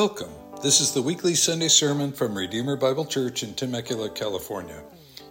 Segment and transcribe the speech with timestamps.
[0.00, 0.32] Welcome.
[0.62, 4.82] This is the weekly Sunday sermon from Redeemer Bible Church in Temecula, California.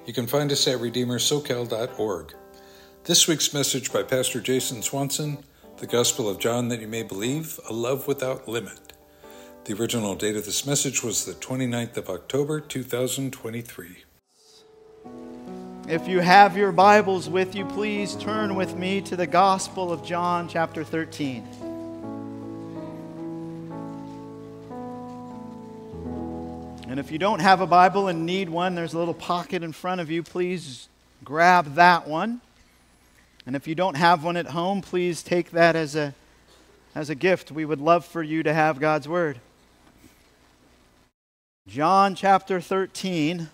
[0.05, 2.35] You can find us at redeemersocal.org.
[3.03, 5.39] This week's message by Pastor Jason Swanson,
[5.77, 8.93] The Gospel of John That You May Believe, A Love Without Limit.
[9.65, 14.03] The original date of this message was the 29th of October, 2023.
[15.87, 20.05] If you have your Bibles with you, please turn with me to the Gospel of
[20.05, 21.58] John, chapter 13.
[26.89, 29.73] And if you don't have a Bible and need one, there's a little pocket in
[29.73, 30.23] front of you.
[30.23, 30.89] Please
[31.23, 32.41] grab that one.
[33.45, 36.15] And if you don't have one at home, please take that as a,
[36.95, 37.51] as a gift.
[37.51, 39.39] We would love for you to have God's Word.
[41.67, 43.49] John chapter 13.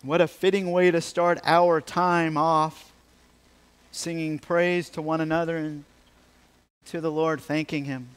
[0.00, 2.92] What a fitting way to start our time off,
[3.92, 5.84] singing praise to one another and
[6.86, 8.08] to the Lord, thanking Him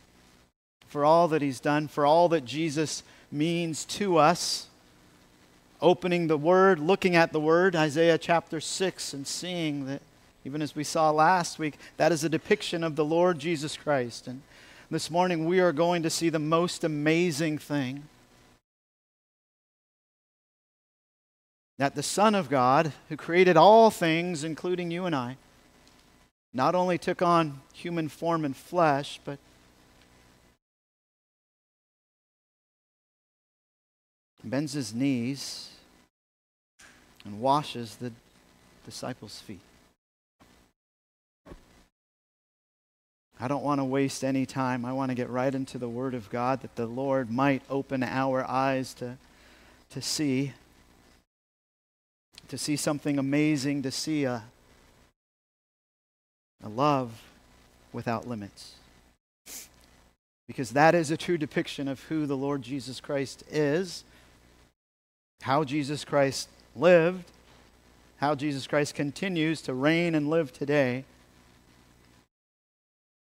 [0.87, 4.67] for all that He's done, for all that Jesus means to us.
[5.81, 10.01] Opening the Word, looking at the Word, Isaiah chapter 6, and seeing that,
[10.43, 14.27] even as we saw last week, that is a depiction of the Lord Jesus Christ.
[14.27, 14.41] And
[14.89, 18.03] this morning we are going to see the most amazing thing
[21.77, 25.37] that the Son of God, who created all things, including you and I,
[26.53, 29.37] not only took on human form and flesh, but
[34.43, 35.69] bends his knees
[37.25, 38.11] and washes the
[38.85, 39.59] disciples' feet.
[43.39, 44.83] I don't want to waste any time.
[44.83, 48.01] I want to get right into the Word of God that the Lord might open
[48.01, 49.17] our eyes to,
[49.91, 50.53] to see,
[52.47, 54.43] to see something amazing, to see a,
[56.63, 57.21] a love
[57.93, 58.73] without limits.
[60.47, 64.03] Because that is a true depiction of who the Lord Jesus Christ is
[65.41, 67.25] how Jesus Christ lived,
[68.17, 71.03] how Jesus Christ continues to reign and live today.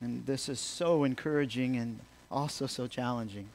[0.01, 1.99] And this is so encouraging and
[2.31, 3.49] also so challenging.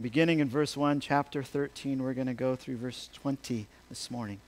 [0.00, 4.40] Beginning in verse 1, chapter 13, we're going to go through verse 20 this morning.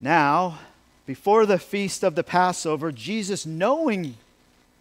[0.00, 0.60] Now,
[1.04, 4.16] before the feast of the Passover, Jesus, knowing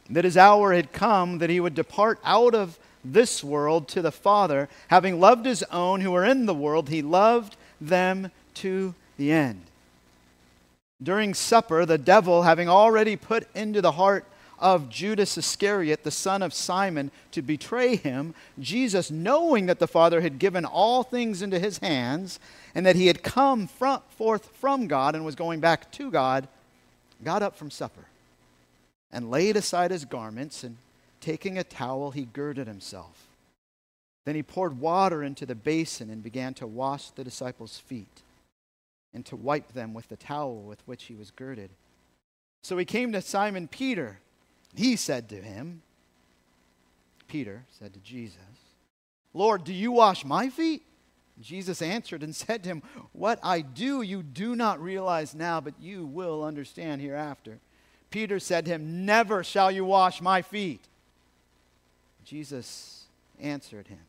[0.09, 2.79] that his hour had come, that he would depart out of
[3.13, 4.69] this world to the Father.
[4.89, 9.61] Having loved his own who are in the world, he loved them to the end.
[11.01, 14.25] During supper, the devil, having already put into the heart
[14.57, 20.21] of Judas Iscariot, the son of Simon, to betray him, Jesus, knowing that the Father
[20.21, 22.39] had given all things into his hands,
[22.73, 26.47] and that he had come from, forth from God and was going back to God,
[27.23, 28.05] got up from supper
[29.11, 30.77] and laid aside his garments and
[31.25, 33.25] Taking a towel, he girded himself.
[34.25, 38.21] Then he poured water into the basin and began to wash the disciples' feet
[39.11, 41.71] and to wipe them with the towel with which he was girded.
[42.61, 44.19] So he came to Simon Peter.
[44.75, 45.81] He said to him,
[47.27, 48.37] Peter said to Jesus,
[49.33, 50.83] Lord, do you wash my feet?
[51.41, 52.83] Jesus answered and said to him,
[53.13, 57.57] What I do you do not realize now, but you will understand hereafter.
[58.11, 60.81] Peter said to him, Never shall you wash my feet.
[62.25, 63.05] Jesus
[63.39, 63.99] answered him,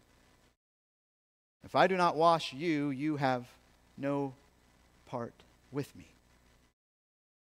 [1.64, 3.46] If I do not wash you, you have
[3.98, 4.34] no
[5.06, 5.34] part
[5.70, 6.08] with me.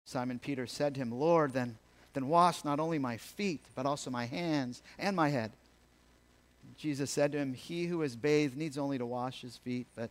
[0.06, 1.78] Simon Peter said to him, Lord, then,
[2.14, 5.52] then wash not only my feet, but also my hands and my head.
[6.78, 10.10] Jesus said to him, He who is bathed needs only to wash his feet, but,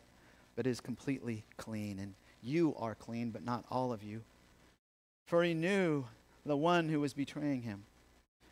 [0.56, 1.98] but is completely clean.
[1.98, 4.22] And you are clean, but not all of you.
[5.26, 6.06] For he knew
[6.44, 7.84] the one who was betraying him.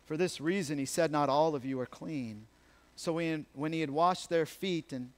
[0.09, 2.47] For this reason, he said, Not all of you are clean.
[2.95, 5.11] So when, he had washed their feet and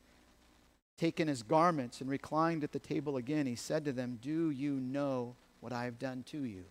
[0.97, 4.73] taken his garments and reclined at the table again, he said to them, Do you
[4.73, 6.65] know what I have done to you?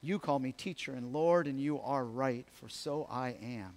[0.00, 3.72] You call me teacher and Lord, and you are right, for so I am.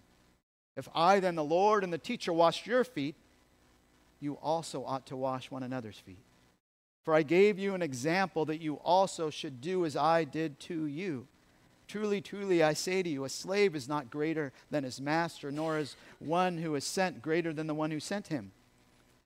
[0.77, 3.15] If I, then the Lord and the teacher, washed your feet,
[4.19, 6.21] you also ought to wash one another's feet.
[7.03, 10.85] For I gave you an example that you also should do as I did to
[10.85, 11.25] you.
[11.89, 15.79] Truly, truly, I say to you, a slave is not greater than his master, nor
[15.79, 18.51] is one who is sent greater than the one who sent him.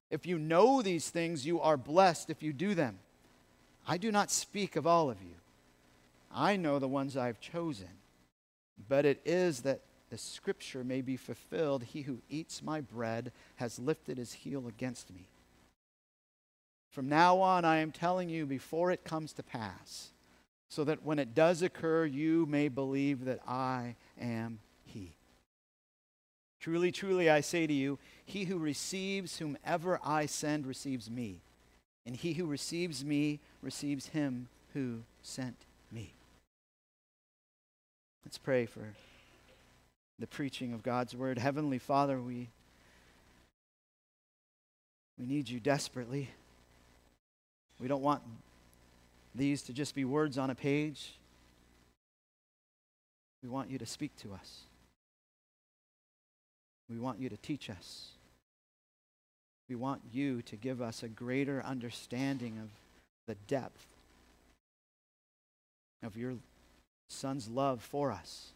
[0.09, 2.99] If you know these things, you are blessed if you do them.
[3.85, 5.35] I do not speak of all of you.
[6.33, 7.89] I know the ones I have chosen.
[8.87, 13.77] But it is that the scripture may be fulfilled He who eats my bread has
[13.77, 15.27] lifted his heel against me.
[16.91, 20.12] From now on, I am telling you before it comes to pass
[20.73, 25.11] so that when it does occur, you may believe that I am He.
[26.59, 31.41] Truly, truly, I say to you, he who receives whomever I send receives me,
[32.07, 35.57] and he who receives me receives him who sent
[35.91, 36.13] me.
[38.25, 38.95] Let's pray for
[40.17, 41.37] the preaching of God's word.
[41.37, 42.47] Heavenly Father, we,
[45.19, 46.29] we need you desperately.
[47.79, 48.23] We don't want
[49.35, 51.13] these to just be words on a page.
[53.41, 54.61] We want you to speak to us.
[56.89, 58.09] We want you to teach us.
[59.69, 62.69] We want you to give us a greater understanding of
[63.27, 63.85] the depth
[66.03, 66.33] of your
[67.09, 68.49] Son's love for us,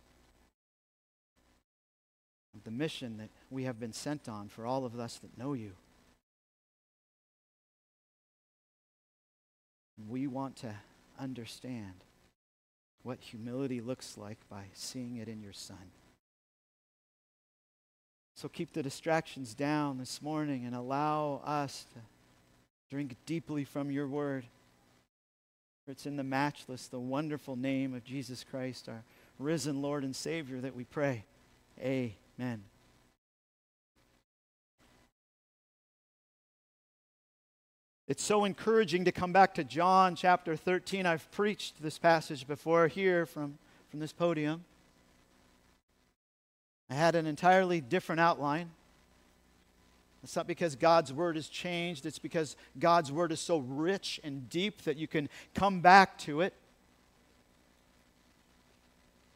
[2.56, 5.54] of the mission that we have been sent on for all of us that know
[5.54, 5.72] you.
[10.10, 10.74] We want to
[11.20, 11.94] understand
[13.04, 15.92] what humility looks like by seeing it in your Son.
[18.36, 22.00] So keep the distractions down this morning and allow us to
[22.92, 24.46] drink deeply from your word.
[25.86, 29.04] For it's in the matchless, the wonderful name of Jesus Christ, our
[29.40, 31.24] risen Lord and Savior, that we pray.
[31.80, 32.64] Amen.
[38.08, 41.06] It's so encouraging to come back to John chapter 13.
[41.06, 43.58] I've preached this passage before here from,
[43.92, 44.64] from this podium.
[46.90, 48.70] I had an entirely different outline.
[50.24, 54.50] It's not because God's word has changed, it's because God's word is so rich and
[54.50, 56.54] deep that you can come back to it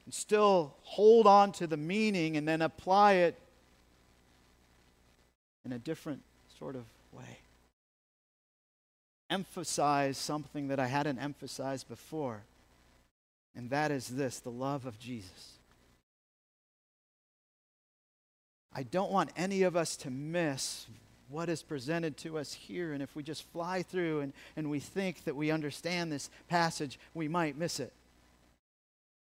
[0.06, 3.38] and still hold on to the meaning and then apply it
[5.66, 6.22] in a different
[6.58, 7.41] sort of way
[9.32, 12.44] emphasize something that I hadn't emphasized before,
[13.56, 15.54] and that is this the love of Jesus.
[18.74, 20.86] I don't want any of us to miss
[21.28, 22.94] what is presented to us here.
[22.94, 27.00] And if we just fly through and, and we think that we understand this passage,
[27.14, 27.94] we might miss it.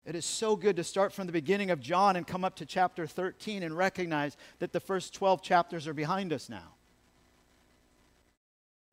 [0.04, 2.66] It is so good to start from the beginning of John and come up to
[2.66, 6.73] chapter 13 and recognize that the first 12 chapters are behind us now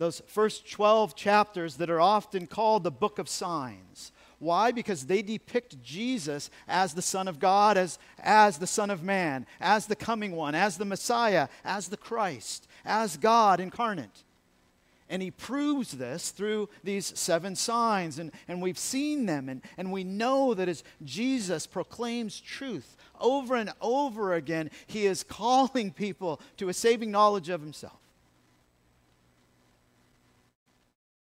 [0.02, 4.12] those first 12 chapters that are often called the book of signs.
[4.40, 4.72] Why?
[4.72, 9.46] Because they depict Jesus as the Son of God, as, as the Son of Man,
[9.60, 14.24] as the coming one, as the Messiah, as the Christ, as God incarnate.
[15.08, 18.18] And he proves this through these seven signs.
[18.18, 19.50] And, and we've seen them.
[19.50, 25.22] And, and we know that as Jesus proclaims truth over and over again, he is
[25.30, 28.01] calling people to a saving knowledge of himself.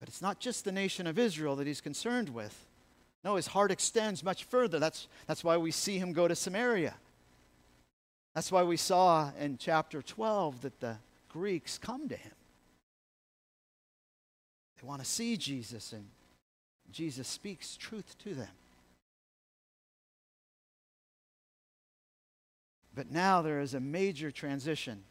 [0.02, 2.66] But it's not just the nation of Israel that he's concerned with.
[3.24, 4.80] No, his heart extends much further.
[4.80, 6.96] That's, that's why we see him go to Samaria.
[8.34, 10.98] That's why we saw in chapter 12 that the
[11.30, 12.32] Greeks come to him.
[14.82, 16.08] They want to see Jesus, and
[16.92, 18.48] Jesus speaks truth to them.
[22.96, 25.04] But now there is a major transition.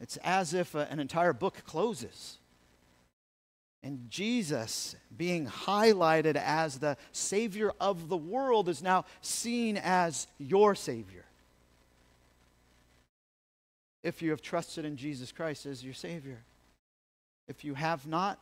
[0.00, 2.38] It's as if a, an entire book closes.
[3.84, 10.74] And Jesus, being highlighted as the Savior of the world, is now seen as your
[10.74, 11.26] Savior.
[14.02, 16.38] If you have trusted in Jesus Christ as your Savior.
[17.46, 18.38] If you have not,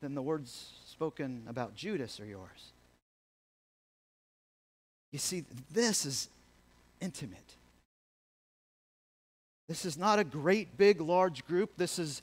[0.00, 2.72] then the words spoken about Judas are yours.
[5.12, 6.30] You see, this is
[6.98, 7.56] intimate.
[9.70, 11.76] This is not a great, big, large group.
[11.76, 12.22] This is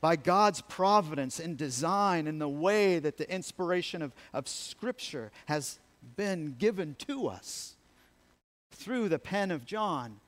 [0.00, 5.78] by God's providence and design in the way that the inspiration of, of Scripture has
[6.16, 7.74] been given to us
[8.70, 10.20] through the pen of John.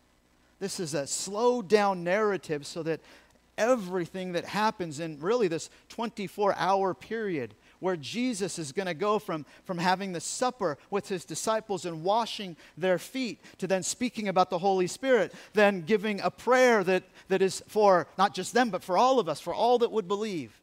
[0.58, 3.00] This is a slowed down narrative so that
[3.56, 9.18] everything that happens in really this 24 hour period where Jesus is going to go
[9.18, 14.28] from, from having the supper with his disciples and washing their feet to then speaking
[14.28, 18.70] about the Holy Spirit, then giving a prayer that, that is for not just them,
[18.70, 20.60] but for all of us, for all that would believe,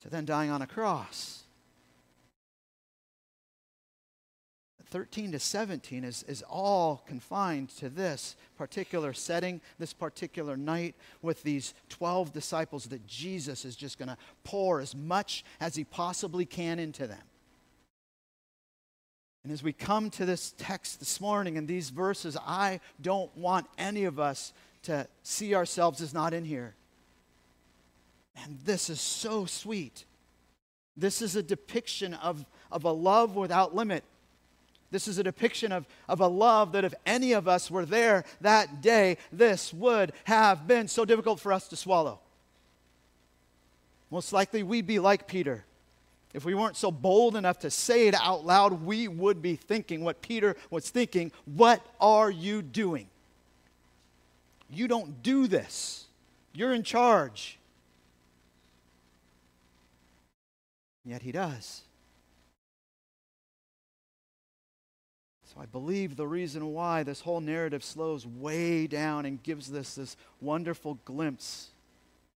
[0.00, 1.39] to then dying on a cross.
[4.90, 11.42] 13 to 17 is, is all confined to this particular setting, this particular night with
[11.42, 16.44] these 12 disciples that Jesus is just going to pour as much as he possibly
[16.44, 17.22] can into them.
[19.44, 23.66] And as we come to this text this morning and these verses, I don't want
[23.78, 26.74] any of us to see ourselves as not in here.
[28.44, 30.04] And this is so sweet.
[30.96, 34.04] This is a depiction of, of a love without limit.
[34.90, 38.24] This is a depiction of, of a love that if any of us were there
[38.40, 42.18] that day, this would have been so difficult for us to swallow.
[44.10, 45.64] Most likely, we'd be like Peter.
[46.34, 50.02] If we weren't so bold enough to say it out loud, we would be thinking
[50.02, 53.08] what Peter was thinking What are you doing?
[54.68, 56.06] You don't do this,
[56.52, 57.58] you're in charge.
[61.04, 61.82] Yet he does.
[65.52, 69.96] So I believe the reason why this whole narrative slows way down and gives us
[69.96, 71.70] this wonderful glimpse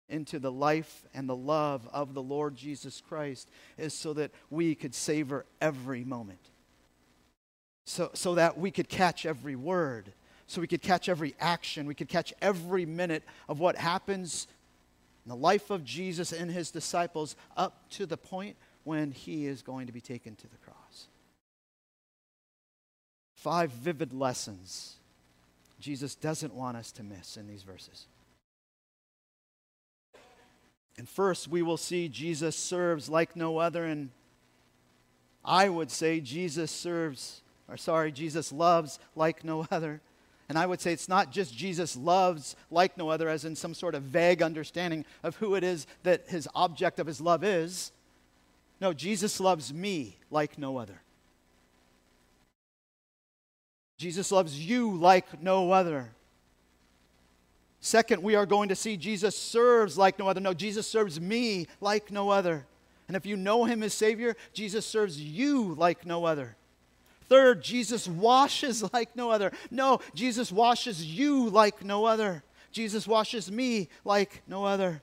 [0.10, 4.74] into the life and the love of the Lord Jesus Christ is so that we
[4.74, 6.40] could savor every moment.
[7.86, 10.12] So, so that we could catch every word,
[10.48, 14.48] so we could catch every action, we could catch every minute of what happens
[15.24, 18.56] in the life of Jesus and his disciples up to the point
[18.86, 20.73] when he is going to be taken to the cross.
[23.44, 24.96] Five vivid lessons
[25.78, 28.06] Jesus doesn't want us to miss in these verses.
[30.98, 33.84] And first, we will see Jesus serves like no other.
[33.84, 34.12] And
[35.44, 40.00] I would say Jesus serves, or sorry, Jesus loves like no other.
[40.48, 43.74] And I would say it's not just Jesus loves like no other, as in some
[43.74, 47.92] sort of vague understanding of who it is that his object of his love is.
[48.80, 51.02] No, Jesus loves me like no other.
[53.98, 56.10] Jesus loves you like no other.
[57.80, 60.40] Second, we are going to see Jesus serves like no other.
[60.40, 62.66] No, Jesus serves me like no other.
[63.08, 66.56] And if you know him as Savior, Jesus serves you like no other.
[67.28, 69.52] Third, Jesus washes like no other.
[69.70, 72.44] No, Jesus washes you like no other.
[72.72, 75.02] Jesus washes me like no other.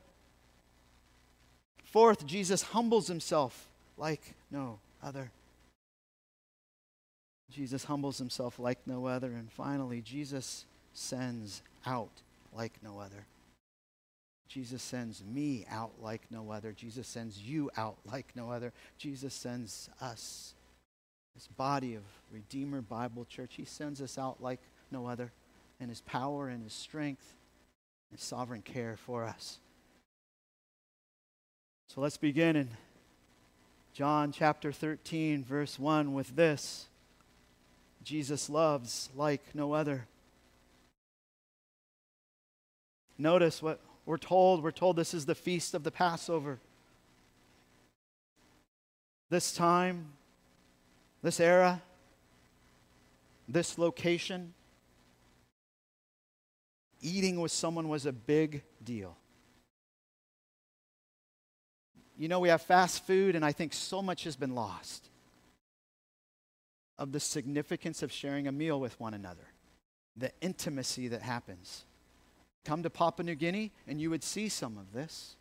[1.84, 3.68] Fourth, Jesus humbles himself
[3.98, 5.30] like no other.
[7.50, 9.32] Jesus humbles himself like no other.
[9.32, 13.26] And finally, Jesus sends out like no other.
[14.48, 16.72] Jesus sends me out like no other.
[16.72, 18.72] Jesus sends you out like no other.
[18.98, 20.54] Jesus sends us,
[21.36, 22.02] this body of
[22.32, 25.30] Redeemer Bible Church, He sends us out like no other
[25.78, 27.34] in His power and His strength
[28.10, 29.60] and sovereign care for us.
[31.86, 32.70] So let's begin in
[33.92, 36.88] John chapter 13, verse 1 with this
[38.02, 40.06] Jesus loves like no other.
[43.18, 44.62] Notice what we're told.
[44.62, 46.58] We're told this is the feast of the Passover.
[49.28, 50.06] This time,
[51.22, 51.82] this era,
[53.48, 54.54] this location,
[57.02, 59.16] eating with someone was a big deal.
[62.18, 65.09] You know, we have fast food, and I think so much has been lost
[67.00, 69.48] of the significance of sharing a meal with one another,
[70.16, 71.86] the intimacy that happens.
[72.64, 75.36] Come to Papua New Guinea, and you would see some of this.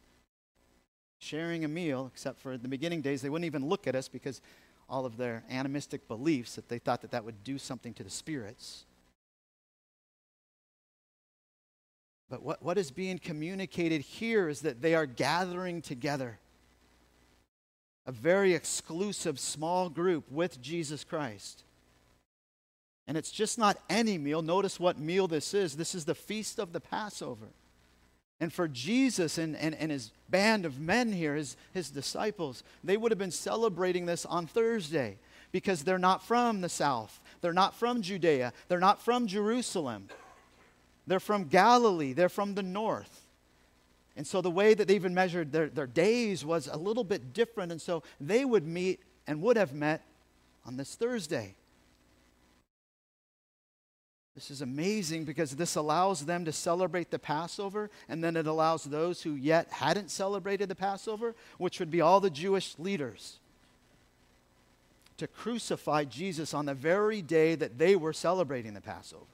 [1.19, 4.41] Sharing a meal, except for the beginning days, they wouldn't even look at us because
[4.87, 8.09] all of their animistic beliefs that they thought that that would do something to the
[8.09, 8.85] spirits.
[12.29, 16.39] But what, what is being communicated here is that they are gathering together
[18.09, 21.61] a very exclusive small group with Jesus Christ.
[23.07, 24.41] And it's just not any meal.
[24.41, 25.77] Notice what meal this is.
[25.77, 27.45] This is the feast of the Passover.
[28.39, 32.97] And for Jesus and, and, and his band of men here, his, his disciples, they
[32.97, 35.19] would have been celebrating this on Thursday
[35.51, 37.19] because they're not from the south.
[37.41, 38.53] They're not from Judea.
[38.69, 40.07] They're not from Jerusalem.
[41.05, 42.13] They're from Galilee.
[42.13, 43.18] They're from the north.
[44.15, 47.33] And so the way that they even measured their, their days was a little bit
[47.33, 47.71] different.
[47.71, 50.03] And so they would meet and would have met
[50.65, 51.55] on this Thursday.
[54.35, 58.85] This is amazing because this allows them to celebrate the Passover, and then it allows
[58.85, 63.39] those who yet hadn't celebrated the Passover, which would be all the Jewish leaders,
[65.17, 69.25] to crucify Jesus on the very day that they were celebrating the Passover.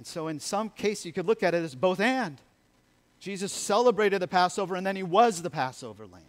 [0.00, 2.40] And so, in some case, you could look at it as both and.
[3.18, 6.22] Jesus celebrated the Passover, and then he was the Passover lamb.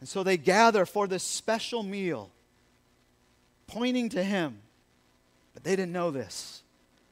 [0.00, 2.30] And so they gather for this special meal
[3.66, 4.58] pointing to him.
[5.54, 6.62] But they didn't know this.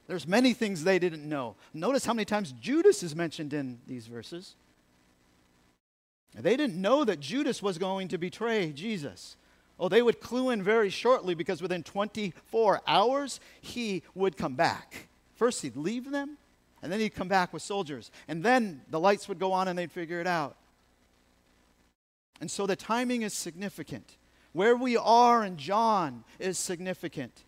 [0.08, 1.56] There's many things they didn't know.
[1.72, 4.56] Notice how many times Judas is mentioned in these verses.
[6.34, 9.36] They didn't know that Judas was going to betray Jesus.
[9.82, 15.08] Oh, they would clue in very shortly because within 24 hours, he would come back.
[15.34, 16.38] First, he'd leave them,
[16.84, 18.12] And then he'd come back with soldiers.
[18.28, 20.56] And then the lights would go on and they'd figure it out.
[22.40, 24.18] And so the timing is significant.
[24.52, 27.42] Where we are in John is significant.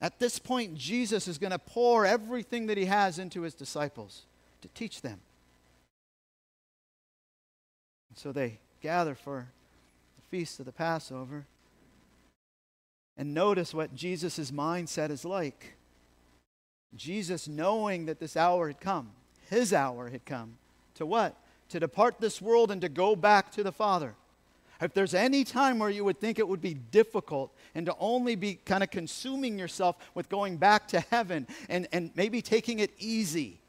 [0.00, 4.22] At this point, Jesus is going to pour everything that he has into his disciples
[4.60, 5.20] to teach them.
[8.14, 9.48] So they gather for
[10.30, 11.46] feast of the Passover.
[13.16, 15.74] And notice what Jesus' mindset is like.
[16.94, 19.10] Jesus, knowing that this hour had come,
[19.50, 20.56] his hour had come,
[20.94, 21.34] to what?
[21.70, 24.14] To depart this world and to go back to the Father.
[24.80, 28.36] If there's any time where you would think it would be difficult and to only
[28.36, 32.92] be kind of consuming yourself with going back to heaven and, and maybe taking it
[32.98, 33.60] easy,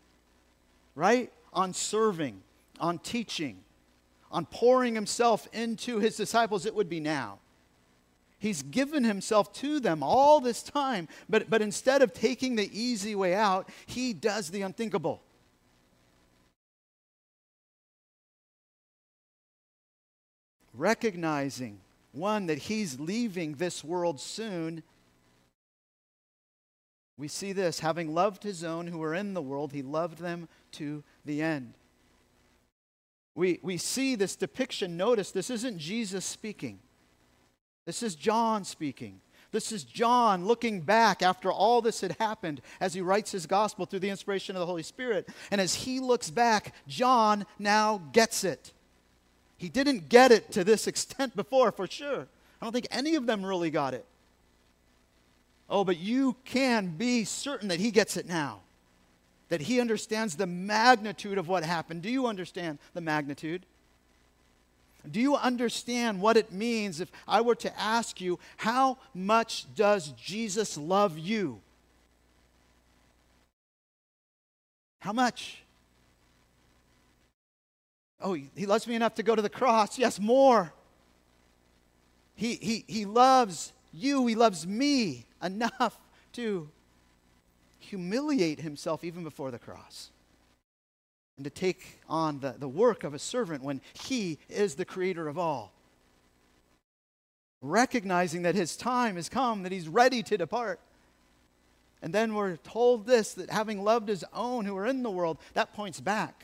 [0.93, 1.31] right?
[1.51, 2.41] On serving,
[2.79, 3.63] on teaching,
[4.31, 7.39] on pouring himself into his disciples, it would be now.
[8.39, 13.13] He's given himself to them all this time, but, but instead of taking the easy
[13.13, 15.21] way out, he does the unthinkable.
[20.73, 21.79] Recognizing,
[22.13, 24.83] one, that he's leaving this world soon.
[27.17, 30.47] We see this having loved his own who were in the world, he loved them
[30.73, 31.73] to the end.
[33.39, 34.97] We, we see this depiction.
[34.97, 36.77] Notice this isn't Jesus speaking.
[37.85, 39.21] This is John speaking.
[39.53, 43.85] This is John looking back after all this had happened as he writes his gospel
[43.85, 45.29] through the inspiration of the Holy Spirit.
[45.51, 48.73] And as he looks back, John now gets it.
[49.55, 52.27] He didn't get it to this extent before, for sure.
[52.61, 54.03] I don't think any of them really got it.
[55.69, 58.59] Oh, but you can be certain that he gets it now.
[59.49, 62.01] That he understands the magnitude of what happened.
[62.01, 63.65] Do you understand the magnitude?
[65.09, 70.09] Do you understand what it means if I were to ask you, how much does
[70.09, 71.61] Jesus love you?
[74.99, 75.63] How much?
[78.21, 79.97] Oh, he loves me enough to go to the cross.
[79.97, 80.73] Yes, more.
[82.35, 85.97] He, he, he loves you, he loves me enough
[86.33, 86.69] to
[87.89, 90.11] humiliate himself even before the cross
[91.39, 95.29] and to take on the, the work of a servant when he is the creator
[95.29, 95.71] of all.
[97.61, 100.81] Recognizing that his time has come, that he's ready to depart.
[102.01, 105.37] And then we're told this that having loved his own who are in the world,
[105.53, 106.43] that points back.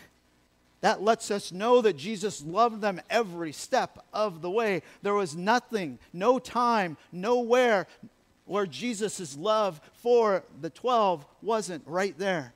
[0.79, 4.81] That lets us know that Jesus loved them every step of the way.
[5.01, 7.87] There was nothing, no time, nowhere
[8.45, 12.53] where Jesus' love for the 12 wasn't right there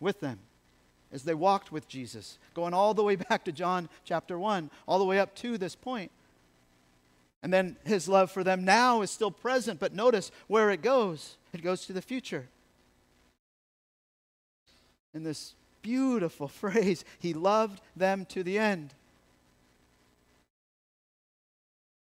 [0.00, 0.38] with them
[1.12, 4.98] as they walked with Jesus, going all the way back to John chapter 1, all
[4.98, 6.10] the way up to this point.
[7.42, 11.36] And then his love for them now is still present, but notice where it goes.
[11.52, 12.48] It goes to the future.
[15.14, 18.92] In this beautiful phrase, he loved them to the end.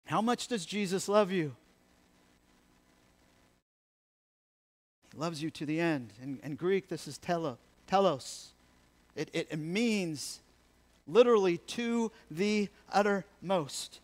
[0.06, 1.56] How much does Jesus love you?
[5.16, 6.12] Loves you to the end.
[6.22, 8.50] In, in Greek, this is telo, telos.
[9.14, 10.40] It, it, it means
[11.08, 14.00] literally to the uttermost.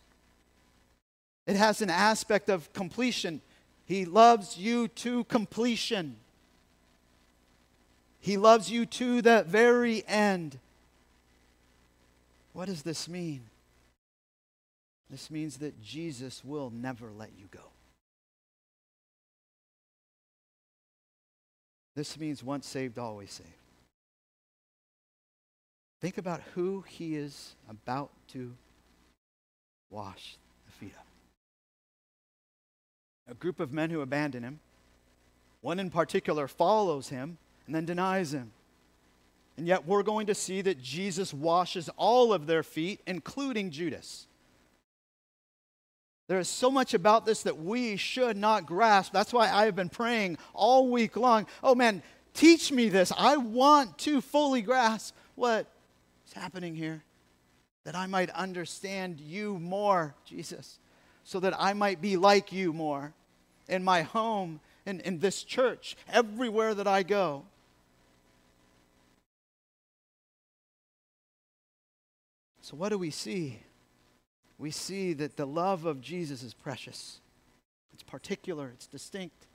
[1.45, 3.41] It has an aspect of completion.
[3.85, 6.15] He loves you to completion.
[8.19, 10.57] He loves you to the very end.
[12.53, 13.41] What does this mean?
[15.09, 17.59] This means that Jesus will never let you go.
[21.95, 23.49] This means once saved, always saved.
[26.01, 28.53] Think about who he is about to
[29.89, 30.91] wash the feet
[33.27, 33.31] of.
[33.31, 34.59] A group of men who abandon him.
[35.61, 38.51] One in particular follows him and then denies him.
[39.55, 44.27] And yet we're going to see that Jesus washes all of their feet, including Judas.
[46.27, 49.11] There is so much about this that we should not grasp.
[49.11, 51.47] That's why I have been praying all week long.
[51.61, 52.01] Oh man,
[52.33, 53.11] teach me this.
[53.17, 55.67] I want to fully grasp what
[56.25, 57.03] is happening here?
[57.83, 60.79] That I might understand you more, Jesus,
[61.25, 63.13] so that I might be like you more
[63.67, 67.43] in my home, in, in this church, everywhere that I go.
[72.61, 73.59] So, what do we see?
[74.63, 77.19] We see that the love of Jesus is precious,
[77.93, 79.45] it's particular, it's distinct.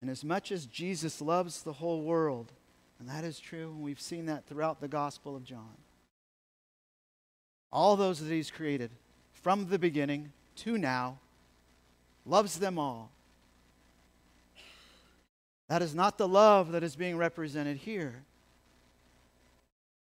[0.00, 2.52] And as much as Jesus loves the whole world,
[2.98, 5.76] and that is true, and we've seen that throughout the Gospel of John,
[7.70, 8.92] all those that he's created
[9.34, 11.18] from the beginning to now,
[12.24, 13.12] loves them all.
[15.68, 18.22] That is not the love that is being represented here.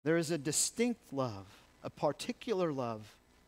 [0.04, 1.46] There is a distinct love,
[1.84, 3.02] a particular love,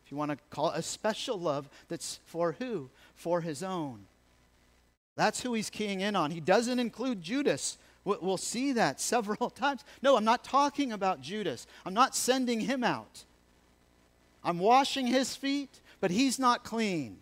[0.06, 2.90] if you want to call it a special love, that's for who?
[3.16, 4.06] For his own.
[5.16, 6.30] That's who he's keying in on.
[6.30, 7.76] He doesn't include Judas.
[8.04, 9.84] We'll see that several times.
[10.02, 11.66] No, I'm not talking about Judas.
[11.84, 13.24] I'm not sending him out.
[14.44, 17.18] I'm washing his feet, but he's not clean.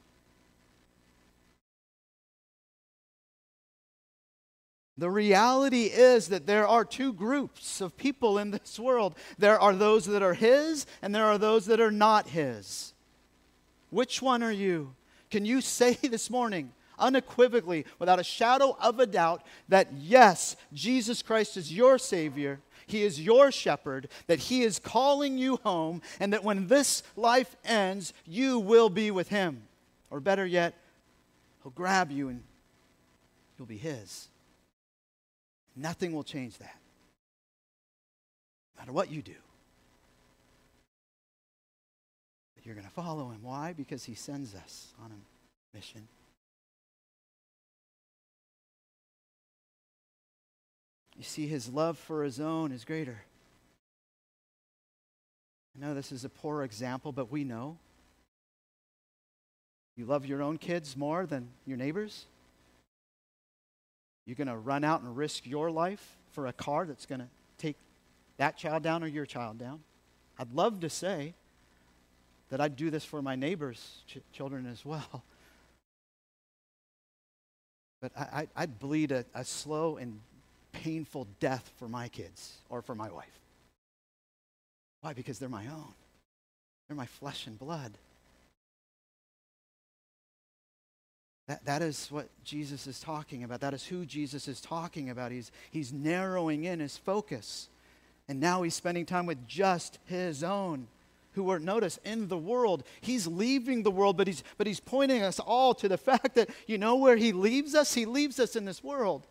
[4.97, 9.17] The reality is that there are two groups of people in this world.
[9.39, 12.93] There are those that are His, and there are those that are not His.
[13.91, 14.95] Which one are you?
[15.31, 21.23] Can you say this morning, unequivocally, without a shadow of a doubt, that yes, Jesus
[21.23, 26.33] Christ is your Savior, He is your shepherd, that He is calling you home, and
[26.33, 29.63] that when this life ends, you will be with Him?
[30.09, 30.75] Or better yet,
[31.65, 32.45] He'll grab you and
[33.59, 34.29] you'll be His.
[35.77, 36.77] Nothing will change that.
[38.77, 39.35] No matter what you do.
[42.55, 43.43] But you're going to follow him.
[43.43, 43.73] Why?
[43.73, 46.07] Because he sends us on a mission.
[51.17, 53.23] You see, his love for his own is greater.
[55.77, 57.79] I know this is a poor example, but we know.
[59.97, 62.27] You love your own kids more than your neighbors?
[64.27, 67.29] You're going to run out and risk your life for a car that's going to
[67.59, 67.77] take
[68.39, 69.81] that child down or your child down?
[70.39, 71.35] I'd love to say
[72.51, 75.23] that I'd do this for my neighbors' ch- children as well.
[78.01, 80.21] But I, would bleed a, a slow and
[80.73, 83.39] painful death for my kids or for my wife.
[85.01, 85.15] Why?
[85.15, 85.95] Because they're my own,
[86.87, 87.93] they're my flesh and blood.
[91.47, 93.61] That, that is what Jesus is talking about.
[93.61, 95.31] That is who Jesus is talking about.
[95.31, 97.69] He's, he's narrowing in his focus.
[98.29, 100.87] And now he's spending time with just his own
[101.35, 102.85] who are, notice, in the world.
[103.01, 106.49] He's leaving the world, but he's, but he's pointing us all to the fact that,
[106.67, 107.93] you know where he leaves us?
[107.93, 109.27] He leaves us in this world.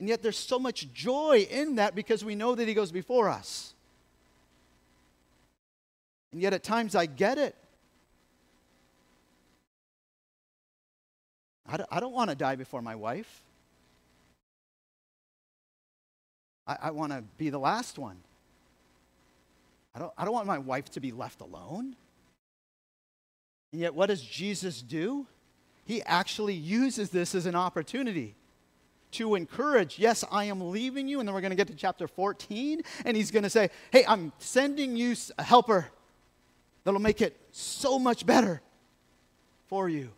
[0.00, 3.28] And yet there's so much joy in that because we know that he goes before
[3.28, 3.74] us.
[6.32, 7.54] And yet at times I get it.
[11.68, 13.42] I don't, don't want to die before my wife.
[16.66, 18.16] I, I want to be the last one.
[19.94, 21.94] I don't, I don't want my wife to be left alone.
[23.72, 25.26] And yet, what does Jesus do?
[25.84, 28.34] He actually uses this as an opportunity
[29.12, 31.18] to encourage, yes, I am leaving you.
[31.18, 34.04] And then we're going to get to chapter 14, and he's going to say, hey,
[34.06, 35.88] I'm sending you a helper
[36.84, 38.60] that'll make it so much better
[39.68, 40.10] for you.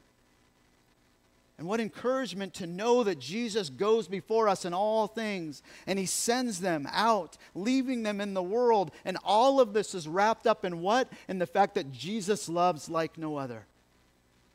[1.60, 6.06] And what encouragement to know that Jesus goes before us in all things and he
[6.06, 8.92] sends them out, leaving them in the world.
[9.04, 11.12] And all of this is wrapped up in what?
[11.28, 13.66] In the fact that Jesus loves like no other.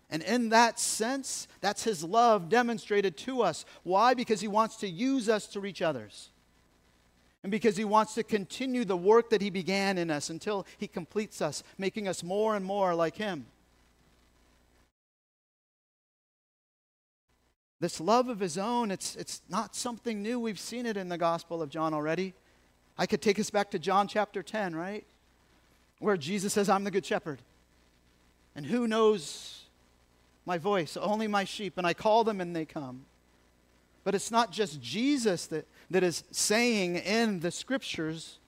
[0.09, 3.65] And in that sense, that's his love demonstrated to us.
[3.83, 4.15] Why?
[4.15, 6.31] Because he wants to use us to reach others.
[7.43, 10.87] And because he wants to continue the work that he began in us until he
[10.87, 13.45] completes us, making us more and more like him.
[17.85, 20.39] This love of his own, it's, it's not something new.
[20.39, 22.33] We've seen it in the Gospel of John already.
[22.97, 25.05] I could take us back to John chapter 10, right?
[25.99, 27.43] Where Jesus says, I'm the good shepherd.
[28.55, 29.65] And who knows
[30.47, 30.97] my voice?
[30.97, 31.77] Only my sheep.
[31.77, 33.05] And I call them and they come.
[34.03, 38.39] But it's not just Jesus that, that is saying in the scriptures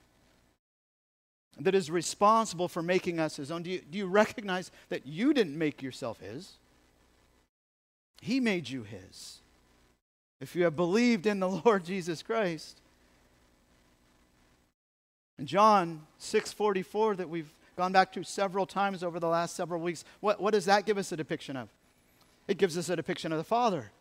[1.60, 3.62] that is responsible for making us his own.
[3.62, 6.54] Do you, do you recognize that you didn't make yourself his?
[8.22, 9.40] He made you his.
[10.40, 12.82] If you have believed in the Lord Jesus Christ.
[15.44, 20.42] John 6:44 that we've gone back to several times over the last several weeks, what,
[20.42, 21.70] what does that give us a depiction of?
[22.48, 23.92] It gives us a depiction of the Father.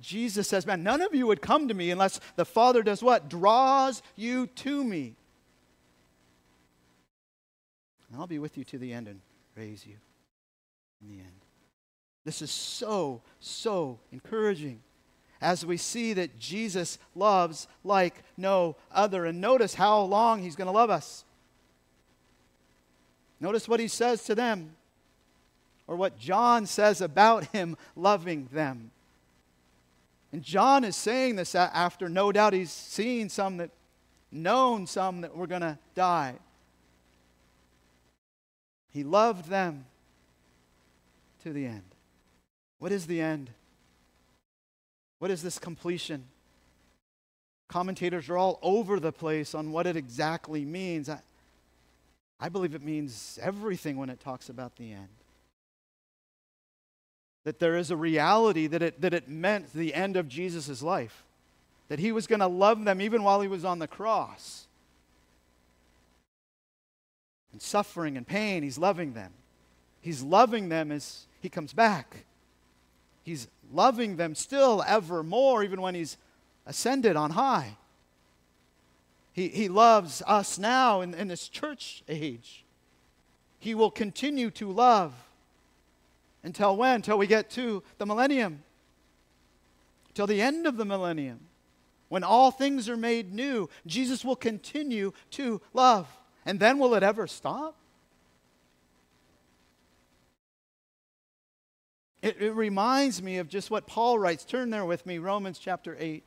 [0.00, 3.30] Jesus says, Man, none of you would come to me unless the Father does what?
[3.30, 5.14] Draws you to me.
[8.08, 9.20] And I'll be with you to the end and
[9.56, 9.96] raise you
[11.00, 11.43] in the end.
[12.24, 14.80] This is so, so encouraging
[15.40, 19.26] as we see that Jesus loves like no other.
[19.26, 21.24] And notice how long he's going to love us.
[23.40, 24.74] Notice what he says to them,
[25.86, 28.90] or what John says about him loving them.
[30.32, 33.70] And John is saying this after no doubt he's seen some that,
[34.32, 36.36] known some that were going to die.
[38.92, 39.84] He loved them
[41.42, 41.93] to the end.
[42.84, 43.48] What is the end?
[45.18, 46.24] What is this completion?
[47.66, 51.08] Commentators are all over the place on what it exactly means.
[51.08, 51.22] I,
[52.38, 55.08] I believe it means everything when it talks about the end.
[57.44, 61.24] That there is a reality that it, that it meant the end of Jesus' life,
[61.88, 64.66] that he was going to love them even while he was on the cross.
[67.50, 69.32] And suffering and pain, he's loving them.
[70.02, 72.26] He's loving them as he comes back.
[73.24, 76.16] He's loving them still evermore, even when he's
[76.66, 77.76] ascended on high.
[79.32, 82.64] He, he loves us now in, in this church age.
[83.58, 85.12] He will continue to love
[86.44, 86.96] until when?
[86.96, 88.62] Until we get to the millennium.
[90.12, 91.40] Till the end of the millennium.
[92.10, 96.06] When all things are made new, Jesus will continue to love.
[96.46, 97.74] And then will it ever stop?
[102.24, 104.46] It, it, reminds me of just what Paul writes.
[104.46, 106.24] Turn there with me, Romans chapter 8.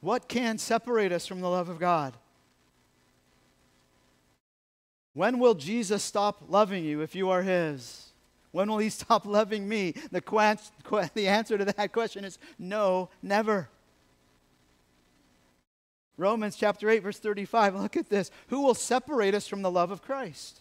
[0.00, 2.18] What can separate us from the love of God?
[5.14, 8.12] When will Jesus stop loving you if you are His?
[8.52, 9.94] When will He stop loving me?
[10.12, 10.20] The,
[11.14, 13.70] the answer to that question is no, never.
[16.18, 17.74] Romans chapter 8, verse 35.
[17.76, 18.30] Look at this.
[18.48, 20.60] Who will separate us from the love of Christ?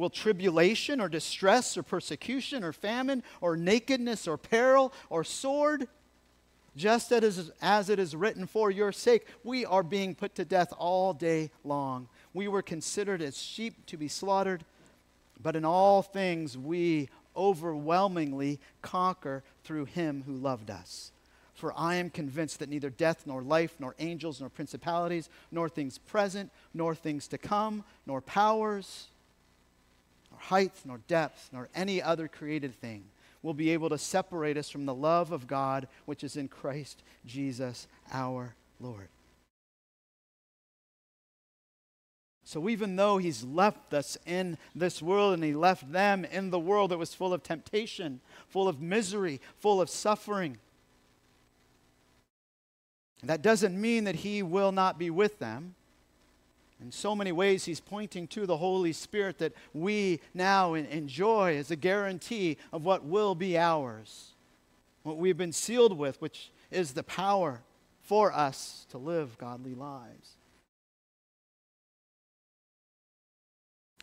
[0.00, 5.88] Will tribulation or distress or persecution or famine or nakedness or peril or sword?
[6.74, 10.72] Just as, as it is written, for your sake, we are being put to death
[10.78, 12.08] all day long.
[12.32, 14.64] We were considered as sheep to be slaughtered,
[15.38, 21.12] but in all things we overwhelmingly conquer through him who loved us.
[21.52, 25.98] For I am convinced that neither death, nor life, nor angels, nor principalities, nor things
[25.98, 29.08] present, nor things to come, nor powers,
[30.40, 33.04] nor height, nor depth, nor any other created thing
[33.42, 37.02] will be able to separate us from the love of God which is in Christ
[37.24, 39.08] Jesus our Lord.
[42.44, 46.58] So, even though He's left us in this world and He left them in the
[46.58, 50.58] world that was full of temptation, full of misery, full of suffering,
[53.22, 55.76] that doesn't mean that He will not be with them.
[56.80, 61.70] In so many ways, he's pointing to the Holy Spirit that we now enjoy as
[61.70, 64.32] a guarantee of what will be ours,
[65.02, 67.60] what we've been sealed with, which is the power
[68.02, 70.36] for us to live godly lives.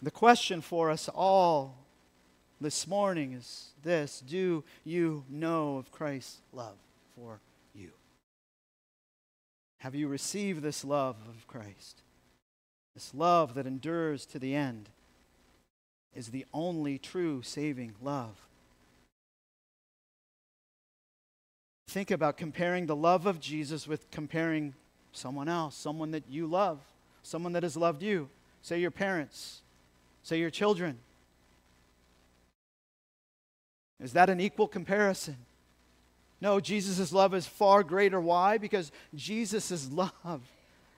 [0.01, 1.87] The question for us all
[2.61, 6.77] this morning is this Do you know of Christ's love
[7.15, 7.39] for
[7.73, 7.89] you?
[9.79, 12.03] Have you received this love of Christ?
[12.97, 14.89] This love that endures to the end
[16.15, 18.47] is the only true saving love.
[21.89, 24.73] Think about comparing the love of Jesus with comparing
[25.11, 26.79] someone else, someone that you love,
[27.21, 28.29] someone that has loved you.
[28.63, 29.61] Say your parents,
[30.23, 30.97] say your children.
[33.99, 35.37] Is that an equal comparison?
[36.41, 38.19] No, Jesus' love is far greater.
[38.19, 38.57] Why?
[38.57, 39.87] Because Jesus'
[40.23, 40.41] love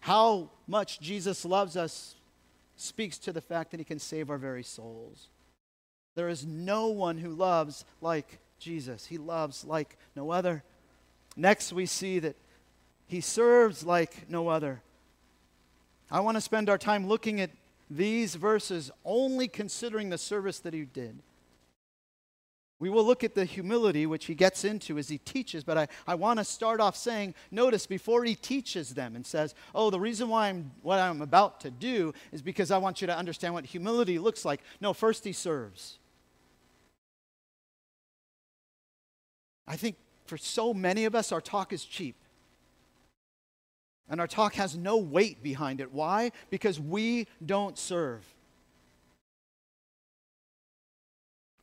[0.02, 2.16] how much Jesus loves us
[2.76, 5.28] speaks to the fact that he can save our very souls.
[6.16, 9.06] There is no one who loves like Jesus.
[9.06, 10.64] He loves like no other.
[11.36, 12.36] Next, we see that
[13.08, 14.82] he serves like no other.
[16.12, 17.52] I want to spend our time looking at
[17.90, 21.20] these verses only considering the service that he did.
[22.80, 25.88] We will look at the humility which he gets into as he teaches, but I,
[26.08, 30.00] I want to start off saying, notice before he teaches them and says, Oh, the
[30.00, 33.54] reason why I'm what I'm about to do is because I want you to understand
[33.54, 34.62] what humility looks like.
[34.80, 35.98] No, first he serves.
[39.68, 42.16] I think for so many of us, our talk is cheap.
[44.10, 45.92] And our talk has no weight behind it.
[45.92, 46.32] Why?
[46.50, 48.24] Because we don't serve.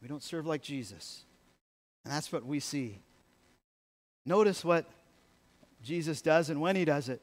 [0.00, 1.24] We don't serve like Jesus.
[2.04, 3.00] And that's what we see.
[4.24, 4.86] Notice what
[5.82, 7.20] Jesus does and when he does it.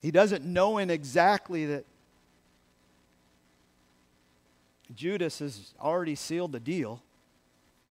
[0.00, 1.84] He does it knowing exactly that
[4.94, 7.02] Judas has already sealed the deal.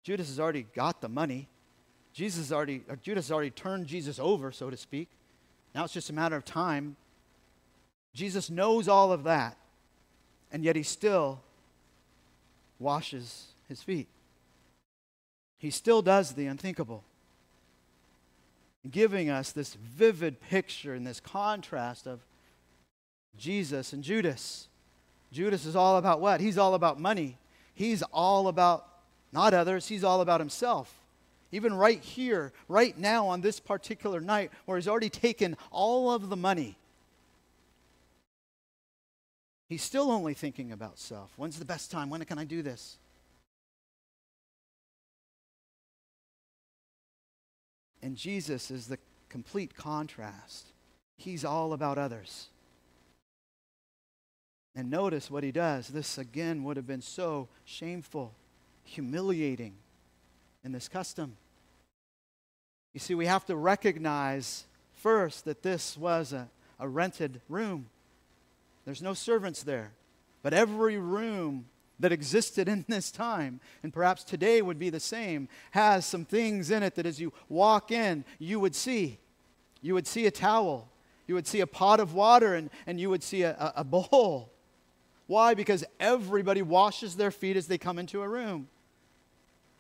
[0.03, 1.47] Judas has already got the money.
[2.13, 5.09] Jesus already, Judas has already turned Jesus over, so to speak.
[5.73, 6.95] Now it's just a matter of time.
[8.13, 9.57] Jesus knows all of that,
[10.51, 11.41] and yet he still
[12.83, 14.07] washes his feet.
[15.57, 17.03] He still does the unthinkable,
[18.91, 22.19] giving us this vivid picture and this contrast of
[23.37, 24.67] Jesus and Judas.
[25.31, 26.41] Judas is all about what?
[26.41, 27.37] He's all about money.
[27.73, 28.87] He's all about
[29.31, 30.93] not others, he's all about himself.
[31.51, 36.29] Even right here, right now on this particular night, where he's already taken all of
[36.29, 36.77] the money,
[39.73, 41.31] he's still only thinking about self.
[41.35, 42.11] When's the best time?
[42.11, 42.97] When can I do this?
[48.03, 50.67] And Jesus is the complete contrast.
[51.17, 52.49] He's all about others.
[54.75, 55.87] And notice what he does.
[55.87, 58.35] This again would have been so shameful,
[58.83, 59.73] humiliating
[60.63, 61.35] in this custom.
[62.93, 66.47] You see, we have to recognize first that this was a,
[66.79, 67.87] a rented room.
[68.85, 69.93] There's no servants there.
[70.41, 71.65] But every room
[71.99, 76.69] that existed in this time, and perhaps today would be the same, has some things
[76.69, 79.19] in it that as you walk in, you would see.
[79.81, 80.89] You would see a towel,
[81.27, 84.51] you would see a pot of water, and, and you would see a, a, bowl.
[85.27, 85.53] Why?
[85.53, 88.67] Because everybody washes their feet as they come into a room.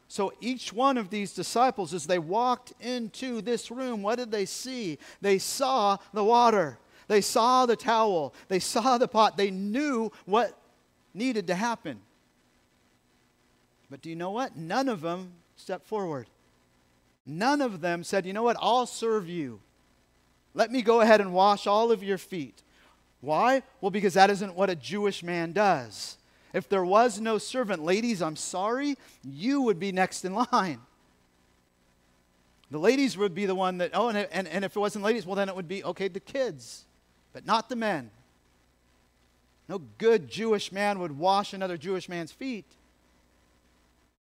[0.07, 4.45] So each one of these disciples, as they walked into this room, what did they
[4.45, 4.99] see?
[5.21, 10.57] They saw the water, they saw the towel, they saw the pot, they knew what
[11.13, 11.99] needed to happen.
[13.89, 14.55] But do you know what?
[14.55, 16.27] None of them stepped forward.
[17.25, 18.57] None of them said, You know what?
[18.59, 19.59] I'll serve you.
[20.53, 22.61] Let me go ahead and wash all of your feet.
[23.21, 23.63] Why?
[23.81, 26.17] Well, because that isn't what a Jewish man does.
[26.53, 30.79] If there was no servant, ladies, I'm sorry, you would be next in line.
[32.69, 35.25] The ladies would be the one that, oh, and, and, and if it wasn't ladies,
[35.25, 36.85] well, then it would be, okay, the kids,
[37.33, 38.11] but not the men.
[39.67, 42.65] No good Jewish man would wash another Jewish man's feet.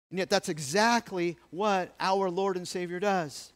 [0.10, 3.52] And yet, that's exactly what our Lord and Savior does.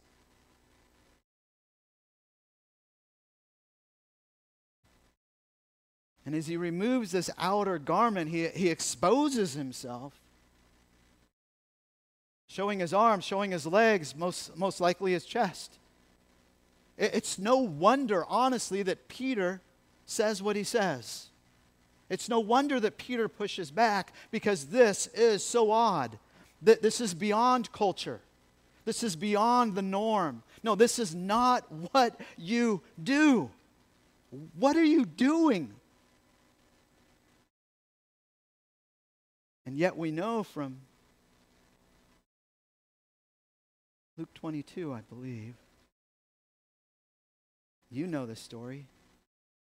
[6.26, 10.12] And as he removes this outer garment, he, he exposes himself,
[12.48, 15.78] showing his arms, showing his legs, most, most likely his chest.
[16.98, 19.62] It, it's no wonder, honestly, that Peter
[20.04, 21.28] says what he says.
[22.10, 26.18] It's no wonder that Peter pushes back because this is so odd.
[26.62, 28.20] That this is beyond culture.
[28.84, 30.42] This is beyond the norm.
[30.62, 33.50] No, this is not what you do.
[34.58, 35.74] What are you doing?
[39.66, 40.78] And yet we know from
[44.16, 45.54] Luke 22, I believe.
[47.90, 48.86] You know this story.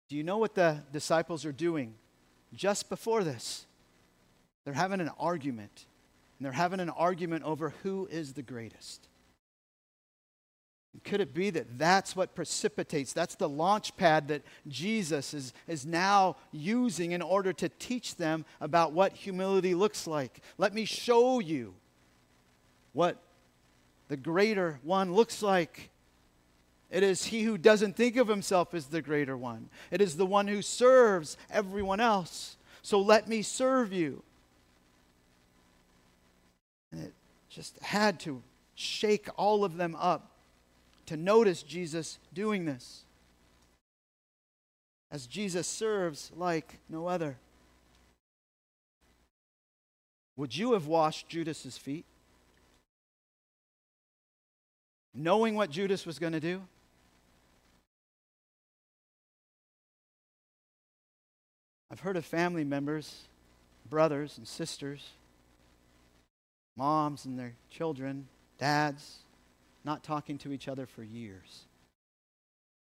[0.08, 1.94] Do you know what the disciples are doing
[2.54, 3.66] just before this?
[4.64, 5.86] They're having an argument.
[6.38, 9.08] And they're having an argument over who is the greatest.
[11.04, 15.86] Could it be that that's what precipitates, that's the launch pad that Jesus is, is
[15.86, 20.40] now using in order to teach them about what humility looks like?
[20.56, 21.74] Let me show you
[22.94, 23.18] what
[24.08, 25.90] the greater one looks like.
[26.90, 30.26] It is he who doesn't think of himself as the greater one, it is the
[30.26, 32.56] one who serves everyone else.
[32.82, 34.22] So let me serve you.
[36.90, 37.12] And it
[37.50, 38.42] just had to
[38.74, 40.30] shake all of them up
[41.06, 43.04] to notice Jesus doing this.
[45.10, 47.36] As Jesus serves like no other.
[50.36, 52.04] Would you have washed Judas's feet?
[55.14, 56.62] Knowing what Judas was going to do?
[61.90, 63.22] I've heard of family members,
[63.88, 65.08] brothers and sisters,
[66.76, 69.18] moms and their children, dads,
[69.84, 71.64] not talking to each other for years.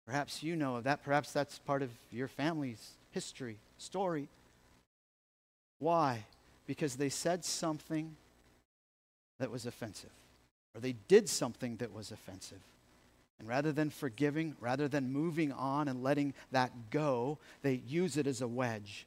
[0.06, 1.02] Perhaps you know of that.
[1.02, 4.28] Perhaps that's part of your family's history, story.
[5.78, 6.24] Why?
[6.66, 8.16] Because they said something
[9.38, 10.10] that was offensive,
[10.74, 12.60] or they did something that was offensive.
[13.44, 18.26] And rather than forgiving, rather than moving on and letting that go, they use it
[18.26, 19.06] as a wedge.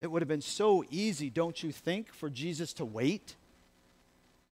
[0.00, 3.36] It would have been so easy, don't you think, for Jesus to wait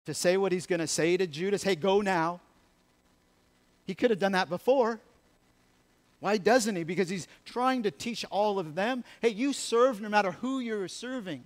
[0.05, 2.39] to say what he's going to say to Judas hey, go now.
[3.85, 5.01] He could have done that before.
[6.21, 6.85] Why doesn't he?
[6.85, 10.87] Because he's trying to teach all of them hey, you serve no matter who you're
[10.87, 11.45] serving.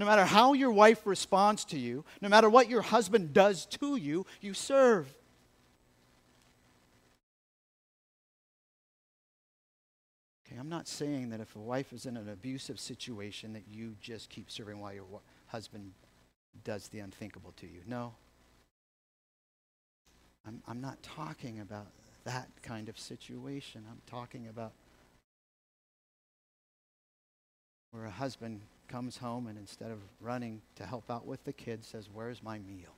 [0.00, 3.96] No matter how your wife responds to you, no matter what your husband does to
[3.96, 5.14] you, you serve.
[10.46, 13.94] Okay, I'm not saying that if a wife is in an abusive situation that you
[14.00, 15.04] just keep serving while your
[15.48, 15.92] husband
[16.64, 17.82] does the unthinkable to you.
[17.86, 18.14] No.
[20.46, 21.88] I'm, I'm not talking about
[22.24, 23.84] that kind of situation.
[23.90, 24.72] I'm talking about
[27.90, 31.86] where a husband comes home and instead of running to help out with the kids
[31.86, 32.94] says, Where's my meal?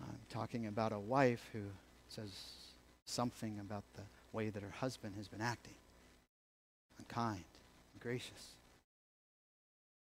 [0.00, 1.60] I'm talking about a wife who
[2.08, 2.30] says
[3.04, 5.74] something about the way that her husband has been acting
[6.98, 7.44] unkind,
[7.98, 8.54] gracious.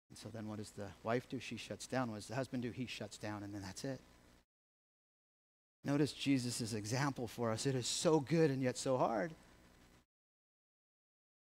[0.09, 1.39] And so then what does the wife do?
[1.39, 2.09] She shuts down.
[2.09, 2.71] What does the husband do?
[2.71, 3.99] He shuts down, and then that's it.
[5.83, 7.65] Notice Jesus' example for us.
[7.65, 9.31] It is so good and yet so hard.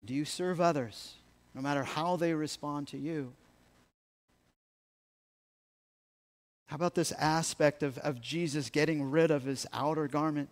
[0.04, 1.14] Do you serve others,
[1.54, 3.34] no matter how they respond to you?
[6.68, 10.50] How about this aspect of, of Jesus getting rid of his outer garment?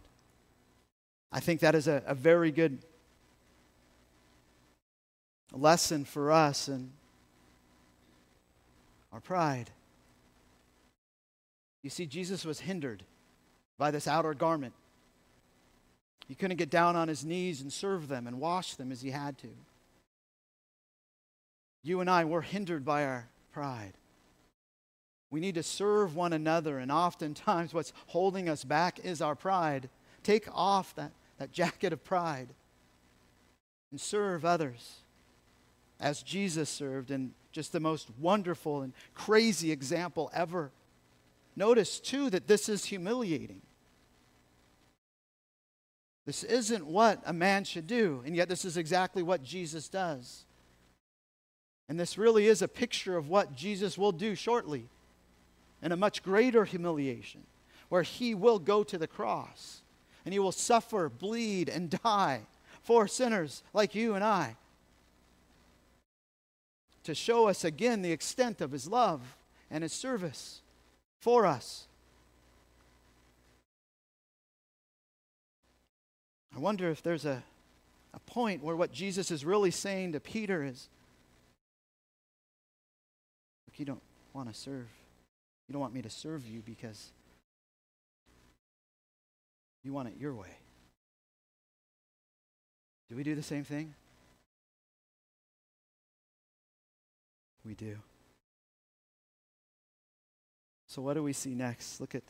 [1.32, 2.80] I think that is a, a very good
[5.54, 6.92] lesson for us and
[9.12, 9.72] our pride.
[11.82, 13.04] You see, Jesus was hindered
[13.78, 14.74] by this outer garment.
[16.30, 19.10] He couldn't get down on his knees and serve them and wash them as he
[19.10, 19.50] had to.
[21.84, 23.94] You and I were hindered by our pride.
[25.32, 29.90] We need to serve one another, and oftentimes what's holding us back is our pride.
[30.22, 32.50] Take off that, that jacket of pride
[33.90, 34.98] and serve others
[36.00, 40.72] as Jesus served, and just the most wonderful and crazy example ever.
[41.56, 43.62] Notice, too, that this is humiliating.
[46.30, 50.46] This isn't what a man should do, and yet this is exactly what Jesus does.
[51.88, 54.90] And this really is a picture of what Jesus will do shortly
[55.82, 57.42] in a much greater humiliation,
[57.90, 59.82] where he will go to the cross
[60.24, 62.42] and he will suffer, bleed, and die
[62.84, 64.56] for sinners like you and I
[67.06, 69.36] to show us again the extent of his love
[69.72, 70.62] and his service
[71.18, 71.88] for us.
[76.56, 77.44] I wonder if there's a,
[78.14, 80.90] a point where what Jesus is really saying to Peter is
[83.68, 84.02] Look, you don't
[84.34, 84.88] want to serve.
[85.68, 87.12] You don't want me to serve you because
[89.84, 90.58] you want it your way.
[93.10, 93.94] Do we do the same thing?
[97.64, 97.98] We do.
[100.88, 102.02] So, what do we see next?
[102.02, 102.24] Look at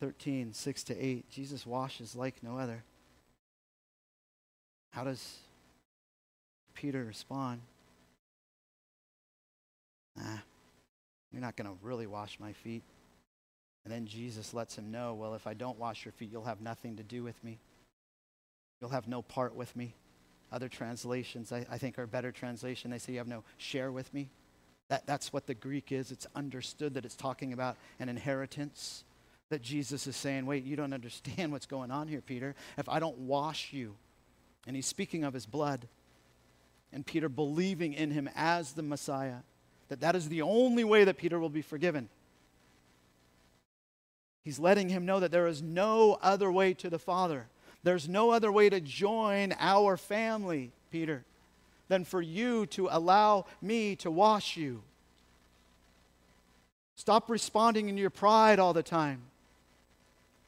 [0.00, 2.82] 13, 6 to 8, Jesus washes like no other.
[4.92, 5.36] How does
[6.74, 7.60] Peter respond?
[10.18, 10.42] Ah,
[11.32, 12.82] you're not going to really wash my feet.
[13.84, 16.60] And then Jesus lets him know, well, if I don't wash your feet, you'll have
[16.60, 17.58] nothing to do with me.
[18.80, 19.94] You'll have no part with me.
[20.52, 22.90] Other translations, I, I think, are better translation.
[22.90, 24.30] They say you have no share with me.
[24.88, 26.10] That, that's what the Greek is.
[26.10, 29.04] It's understood that it's talking about an inheritance
[29.50, 32.54] that Jesus is saying, wait, you don't understand what's going on here, Peter.
[32.78, 33.94] If I don't wash you,
[34.66, 35.86] and he's speaking of his blood,
[36.92, 39.38] and Peter believing in him as the Messiah,
[39.88, 42.08] that that is the only way that Peter will be forgiven.
[44.44, 47.46] He's letting him know that there is no other way to the Father.
[47.82, 51.24] There's no other way to join our family, Peter,
[51.88, 54.82] than for you to allow me to wash you.
[56.96, 59.22] Stop responding in your pride all the time.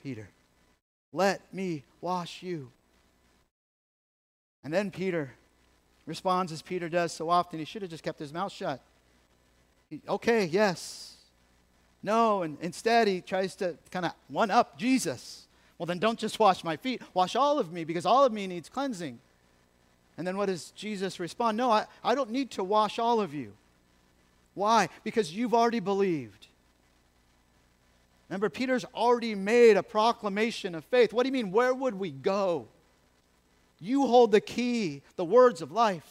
[0.02, 0.28] Peter.
[1.12, 2.70] Let me wash you.
[4.64, 5.32] And then Peter
[6.06, 7.58] responds as Peter does so often.
[7.58, 8.80] He should have just kept his mouth shut.
[9.90, 11.14] He, okay, yes.
[12.02, 15.46] No, and instead he tries to kind of one up Jesus.
[15.78, 18.46] Well, then don't just wash my feet, wash all of me because all of me
[18.46, 19.18] needs cleansing.
[20.16, 21.56] And then what does Jesus respond?
[21.56, 23.52] No, I, I don't need to wash all of you.
[24.54, 24.88] Why?
[25.04, 26.48] Because you've already believed.
[28.32, 31.12] Remember, Peter's already made a proclamation of faith.
[31.12, 31.52] What do you mean?
[31.52, 32.66] Where would we go?
[33.78, 36.10] You hold the key, the words of life.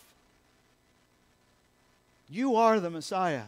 [2.30, 3.46] You are the Messiah.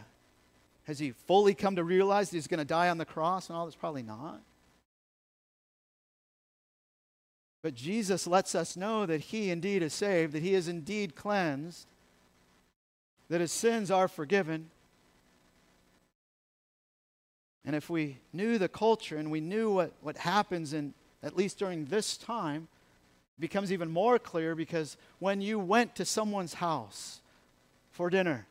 [0.88, 3.56] Has he fully come to realize that he's going to die on the cross and
[3.56, 3.76] all this?
[3.76, 4.40] Probably not.
[7.62, 11.86] But Jesus lets us know that he indeed is saved, that he is indeed cleansed,
[13.28, 14.70] that his sins are forgiven,
[17.64, 20.92] and if we knew the culture and we knew what, what happens in,
[21.22, 22.68] at least during this time,
[23.38, 27.20] it becomes even more clear because when you went to someone's house
[27.90, 28.46] for dinner,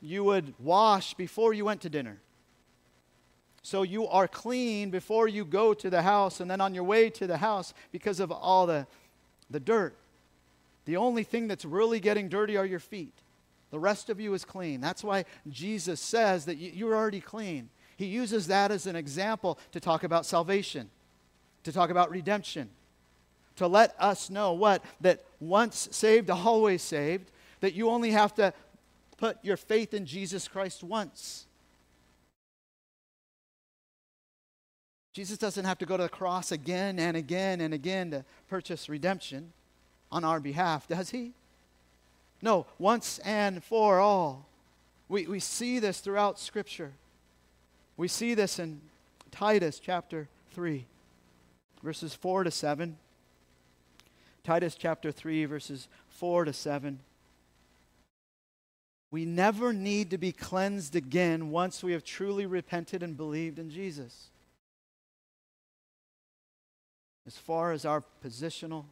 [0.00, 2.18] you would wash before you went to dinner.
[3.62, 7.10] So you are clean before you go to the house, and then on your way
[7.10, 8.86] to the house, because of all the,
[9.50, 9.94] the dirt,
[10.86, 13.12] the only thing that's really getting dirty are your feet.
[13.70, 14.80] The rest of you is clean.
[14.80, 17.68] That's why Jesus says that you, you're already clean.
[17.98, 20.88] He uses that as an example to talk about salvation,
[21.64, 22.70] to talk about redemption,
[23.56, 24.84] to let us know what?
[25.00, 28.54] That once saved, always saved, that you only have to
[29.16, 31.46] put your faith in Jesus Christ once.
[35.12, 38.88] Jesus doesn't have to go to the cross again and again and again to purchase
[38.88, 39.52] redemption
[40.12, 41.32] on our behalf, does he?
[42.40, 44.46] No, once and for all.
[45.08, 46.92] We, we see this throughout Scripture.
[47.98, 48.80] We see this in
[49.32, 50.86] Titus chapter 3,
[51.82, 52.96] verses 4 to 7.
[54.44, 57.00] Titus chapter 3, verses 4 to 7.
[59.10, 63.68] We never need to be cleansed again once we have truly repented and believed in
[63.68, 64.28] Jesus.
[67.26, 68.84] As far as our positional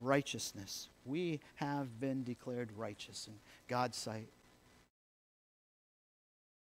[0.00, 3.34] righteousness, we have been declared righteous in
[3.68, 4.26] God's sight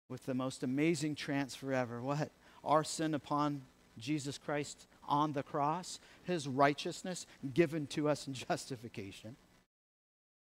[0.09, 2.01] with the most amazing transfer ever.
[2.01, 2.31] What?
[2.63, 3.61] Our sin upon
[3.97, 9.35] Jesus Christ on the cross, his righteousness given to us in justification.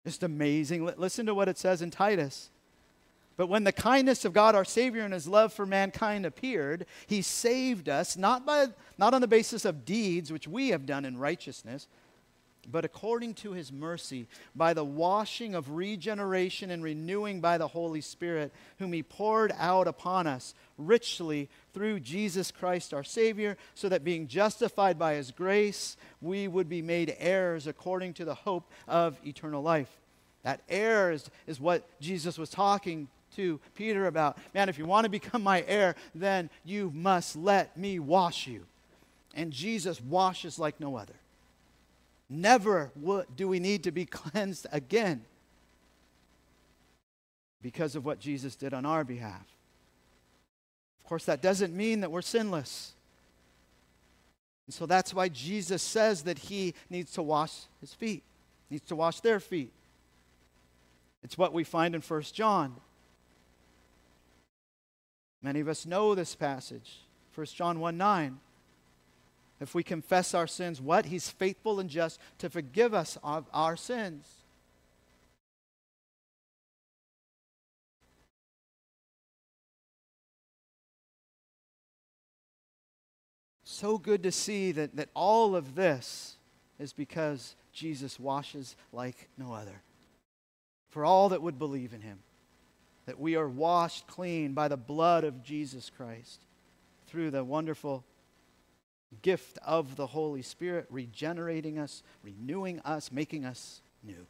[0.06, 0.86] Just amazing.
[0.98, 2.50] Listen to what it says in Titus.
[3.38, 7.22] But when the kindness of God our Savior and his love for mankind appeared, he
[7.22, 11.18] saved us not, by, not on the basis of deeds which we have done in
[11.18, 11.88] righteousness,
[12.72, 18.02] but according to his mercy, by the washing of regeneration and renewing by the Holy
[18.02, 24.04] Spirit, whom he poured out upon us richly through Jesus Christ our Savior, so that
[24.04, 29.18] being justified by his grace, we would be made heirs according to the hope of
[29.26, 29.90] eternal life.
[30.44, 34.38] That heirs is what Jesus was talking to Peter about.
[34.54, 38.66] Man, if you want to become my heir, then you must let me wash you.
[39.34, 41.16] And Jesus washes like no other.
[42.30, 42.92] Never
[43.36, 45.24] do we need to be cleansed again
[47.62, 49.46] because of what Jesus did on our behalf.
[51.00, 52.94] Of course, that doesn't mean that we're sinless.
[54.68, 58.24] And so that's why Jesus says that he needs to wash his feet,
[58.70, 59.72] needs to wash their feet.
[61.24, 62.76] It's what we find in 1 John.
[65.42, 67.00] Many of us know this passage.
[67.36, 68.40] 1 John 1 9.
[69.60, 71.06] If we confess our sins, what?
[71.06, 74.26] He's faithful and just to forgive us of our sins.
[83.64, 86.38] So good to see that, that all of this
[86.80, 89.82] is because Jesus washes like no other.
[90.90, 92.20] For all that would believe in him,
[93.06, 96.46] that we are washed clean by the blood of Jesus Christ
[97.08, 98.06] through the wonderful
[99.22, 104.26] gift of the Holy Spirit, regenerating us, renewing us, making us new.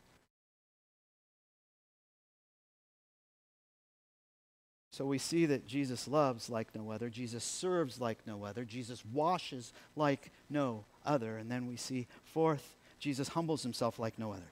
[4.96, 7.10] So we see that Jesus loves like no other.
[7.10, 8.64] Jesus serves like no other.
[8.64, 11.36] Jesus washes like no other.
[11.36, 14.52] And then we see, fourth, Jesus humbles himself like no other.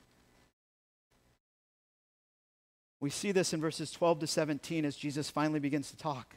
[3.00, 6.36] We see this in verses 12 to 17 as Jesus finally begins to talk,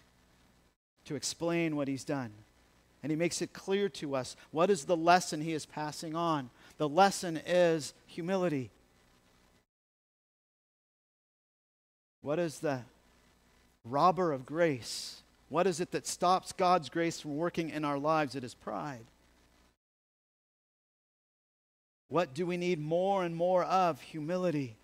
[1.06, 2.30] to explain what he's done.
[3.02, 6.50] And he makes it clear to us what is the lesson he is passing on.
[6.78, 8.70] The lesson is humility.
[12.22, 12.80] What is the
[13.84, 15.22] robber of grace?
[15.48, 18.34] What is it that stops God's grace from working in our lives?
[18.34, 19.06] It is pride.
[22.08, 24.00] What do we need more and more of?
[24.00, 24.76] Humility.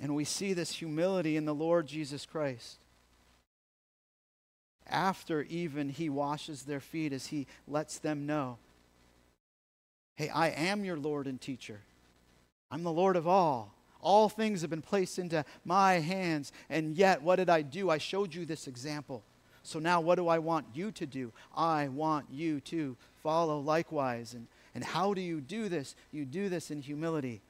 [0.00, 2.78] And we see this humility in the Lord Jesus Christ
[4.88, 8.58] after even he washes their feet as he lets them know
[10.18, 11.78] hey, I am your Lord and teacher.
[12.72, 13.72] I'm the Lord of all.
[14.00, 16.50] All things have been placed into my hands.
[16.68, 17.88] And yet, what did I do?
[17.88, 19.22] I showed you this example.
[19.62, 21.32] So now, what do I want you to do?
[21.56, 24.34] I want you to follow likewise.
[24.34, 25.94] And, and how do you do this?
[26.10, 27.40] You do this in humility,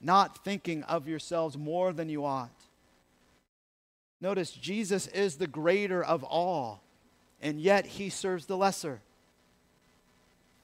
[0.00, 2.50] not thinking of yourselves more than you ought
[4.24, 6.82] Notice Jesus is the greater of all,
[7.42, 9.02] and yet he serves the lesser.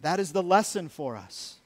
[0.01, 1.57] That is the lesson for us.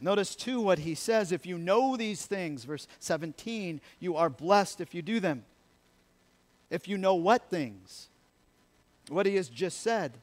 [0.00, 4.80] Notice too what he says if you know these things, verse 17, you are blessed
[4.80, 5.44] if you do them.
[6.68, 8.08] If you know what things?
[9.08, 10.14] What he has just said.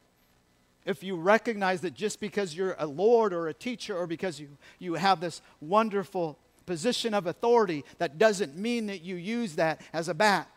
[0.86, 4.50] If you recognize that just because you're a Lord or a teacher or because you,
[4.78, 10.10] you have this wonderful position of authority, that doesn't mean that you use that as
[10.10, 10.50] a bat.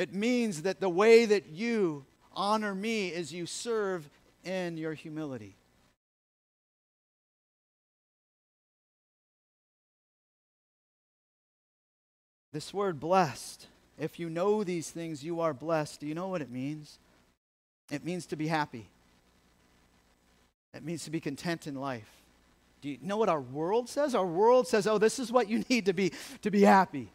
[0.00, 4.08] It means that the way that you honor me is you serve
[4.44, 5.56] in your humility.
[12.50, 13.66] This word blessed,
[13.98, 16.00] if you know these things, you are blessed.
[16.00, 16.98] Do you know what it means?
[17.90, 18.88] It means to be happy.
[20.72, 22.08] It means to be content in life.
[22.80, 24.14] Do you know what our world says?
[24.14, 27.12] Our world says, oh, this is what you need to be, to be happy.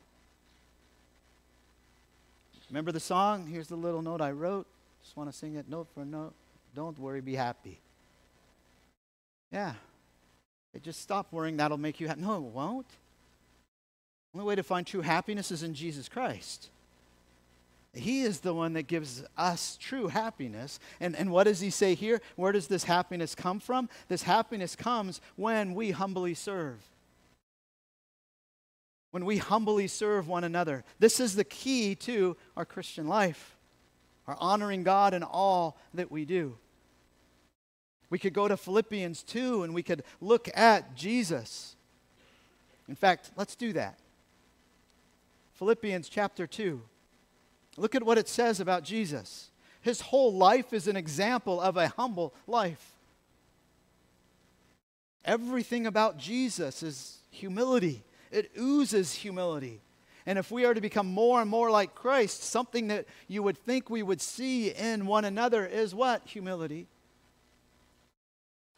[2.70, 3.48] Remember the song?
[3.48, 4.66] Here's the little note I wrote.
[5.04, 6.34] Just want to sing it note for note.
[6.74, 7.80] Don't worry, be happy.
[9.52, 9.74] Yeah.
[10.82, 12.22] Just stop worrying, that'll make you happy.
[12.22, 12.88] No, it won't.
[14.34, 16.70] The only way to find true happiness is in Jesus Christ.
[17.94, 20.80] He is the one that gives us true happiness.
[21.00, 22.20] And, and what does he say here?
[22.36, 23.88] Where does this happiness come from?
[24.10, 26.82] This happiness comes when we humbly serve.
[29.16, 30.84] When we humbly serve one another.
[31.00, 33.56] This is the key to our Christian life,
[34.28, 36.58] our honoring God in all that we do.
[38.10, 41.78] We could go to Philippians 2 and we could look at Jesus.
[42.90, 43.98] In fact, let's do that.
[45.54, 46.82] Philippians chapter 2.
[47.78, 49.50] Look at what it says about Jesus.
[49.80, 52.86] His whole life is an example of a humble life.
[55.24, 58.04] Everything about Jesus is humility,
[58.36, 59.82] it oozes humility.
[60.26, 63.58] And if we are to become more and more like Christ, something that you would
[63.58, 66.24] think we would see in one another is what?
[66.26, 66.88] Humility.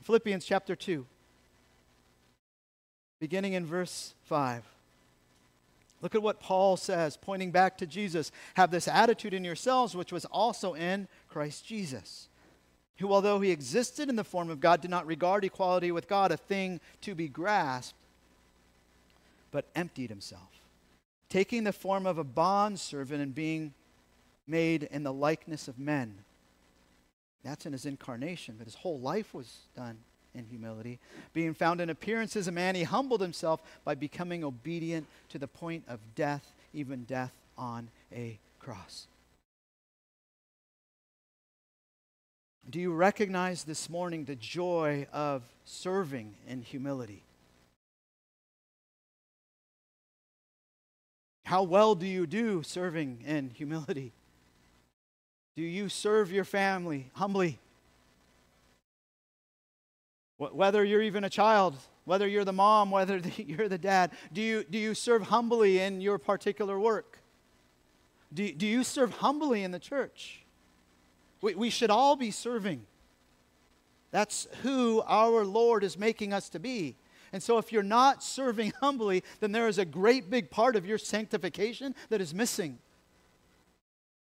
[0.04, 1.06] Philippians chapter 2,
[3.20, 4.64] beginning in verse 5.
[6.02, 8.32] Look at what Paul says, pointing back to Jesus.
[8.54, 12.30] Have this attitude in yourselves, which was also in Christ Jesus,
[13.00, 16.32] who, although he existed in the form of God, did not regard equality with God
[16.32, 17.98] a thing to be grasped,
[19.52, 20.62] but emptied himself,
[21.30, 23.74] taking the form of a bondservant and being
[24.48, 26.16] made in the likeness of men.
[27.44, 29.98] That's in his incarnation, but his whole life was done
[30.34, 31.00] in humility.
[31.34, 35.48] Being found in appearance as a man, he humbled himself by becoming obedient to the
[35.48, 39.08] point of death, even death on a cross.
[42.70, 47.24] Do you recognize this morning the joy of serving in humility?
[51.48, 54.12] How well do you do serving in humility?
[55.56, 57.58] Do you serve your family humbly?
[60.38, 64.66] Whether you're even a child, whether you're the mom, whether you're the dad, do you,
[64.70, 67.20] do you serve humbly in your particular work?
[68.34, 70.42] Do, do you serve humbly in the church?
[71.40, 72.86] We, we should all be serving.
[74.12, 76.98] That's who our Lord is making us to be.
[77.34, 80.86] And so, if you're not serving humbly, then there is a great big part of
[80.86, 82.80] your sanctification that is missing.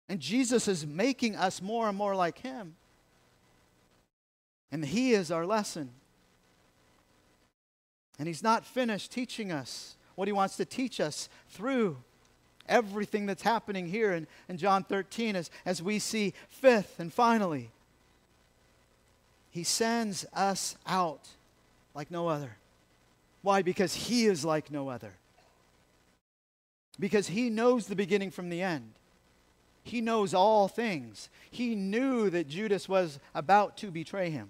[0.09, 2.75] And Jesus is making us more and more like Him.
[4.71, 5.91] And He is our lesson.
[8.19, 11.97] And He's not finished teaching us what He wants to teach us through
[12.67, 17.71] everything that's happening here in, in John 13 as, as we see fifth and finally.
[19.51, 21.29] He sends us out
[21.93, 22.57] like no other.
[23.43, 23.61] Why?
[23.61, 25.13] Because He is like no other.
[26.99, 28.93] Because He knows the beginning from the end.
[29.83, 31.29] He knows all things.
[31.51, 34.49] He knew that Judas was about to betray him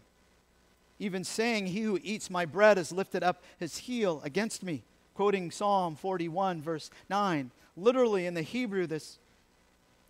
[1.04, 4.84] even saying, He who eats my bread has lifted up his heel against me.
[5.16, 7.52] Quoting Psalm 41, verse 9.
[7.76, 9.20] Literally in the Hebrew, this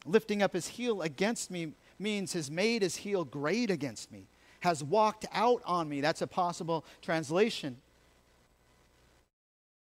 [0.06, 4.28] lifting up his heel against me means has made his heel great against me,
[4.62, 6.02] has walked out on me.
[6.02, 7.78] That's a possible translation.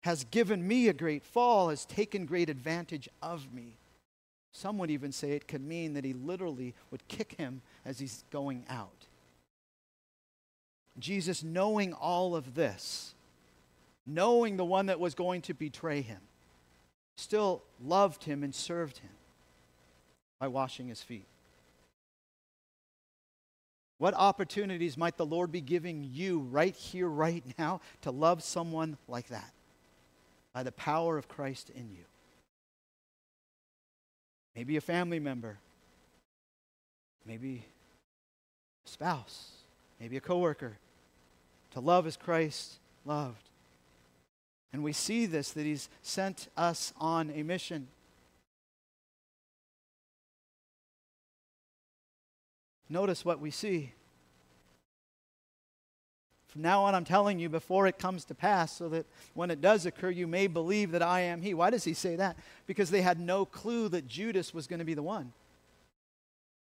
[0.03, 3.75] Has given me a great fall, has taken great advantage of me.
[4.53, 8.25] Some would even say it could mean that he literally would kick him as he's
[8.31, 9.07] going out.
[10.99, 13.15] Jesus, knowing all of this,
[14.07, 16.21] knowing the one that was going to betray him,
[17.17, 19.11] still loved him and served him
[20.41, 21.27] by washing his feet.
[23.99, 28.97] What opportunities might the Lord be giving you right here, right now, to love someone
[29.07, 29.53] like that
[30.53, 32.05] by the power of Christ in you?
[34.55, 35.59] Maybe a family member,
[37.25, 37.65] maybe
[38.85, 39.51] a spouse,
[40.01, 40.79] maybe a coworker,
[41.73, 43.49] to love as Christ loved.
[44.73, 47.89] And we see this that he's sent us on a mission.
[52.89, 53.93] Notice what we see.
[56.51, 59.61] From now on, I'm telling you before it comes to pass, so that when it
[59.61, 61.55] does occur, you may believe that I am He.
[61.55, 62.37] Why does He say that?
[62.67, 65.33] Because they had no clue that Judas was going to be the one.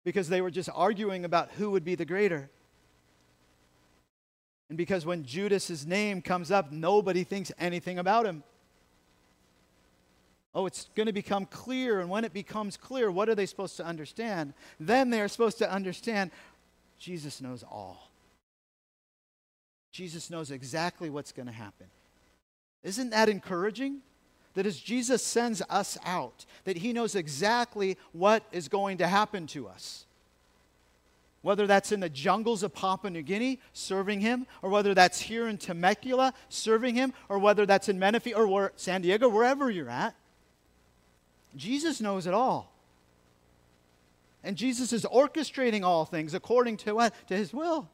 [0.03, 2.49] Because they were just arguing about who would be the greater.
[4.67, 8.43] And because when Judas's name comes up, nobody thinks anything about him.
[10.53, 12.01] oh, it's going to become clear.
[12.01, 14.53] And when it becomes clear, what are they supposed to understand?
[14.77, 16.31] Then they are supposed to understand
[16.99, 18.08] Jesus knows all.
[19.91, 21.87] Jesus knows exactly what's going to happen.
[22.83, 23.99] Isn't that encouraging?
[24.53, 29.47] That as Jesus sends us out, that he knows exactly what is going to happen
[29.47, 30.05] to us.
[31.41, 35.47] Whether that's in the jungles of Papua New Guinea serving him, or whether that's here
[35.47, 39.89] in Temecula serving him, or whether that's in Menifee or where, San Diego, wherever you're
[39.89, 40.15] at,
[41.55, 42.73] Jesus knows it all.
[44.43, 47.13] And Jesus is orchestrating all things according to what?
[47.27, 47.89] To his will,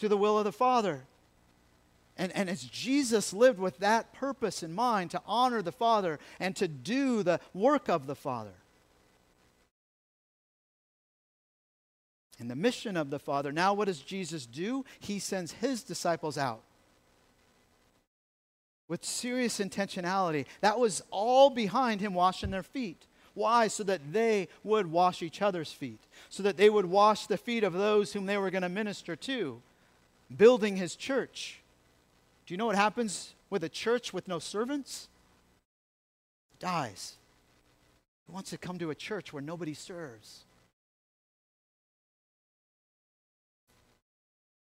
[0.00, 1.04] to the will of the Father.
[2.16, 6.56] And, and as Jesus lived with that purpose in mind to honor the Father and
[6.56, 8.54] to do the work of the Father.
[12.40, 14.84] And the mission of the Father, now what does Jesus do?
[15.00, 16.62] He sends his disciples out
[18.88, 20.46] with serious intentionality.
[20.60, 23.06] That was all behind him washing their feet.
[23.34, 23.68] Why?
[23.68, 27.62] So that they would wash each other's feet, so that they would wash the feet
[27.62, 29.62] of those whom they were going to minister to,
[30.36, 31.60] building his church.
[32.46, 35.08] Do you know what happens with a church with no servants?
[36.52, 37.14] It dies.
[38.26, 40.44] Who wants to come to a church where nobody serves?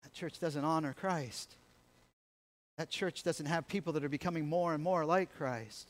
[0.03, 1.55] That church doesn't honor Christ.
[2.77, 5.89] That church doesn't have people that are becoming more and more like Christ.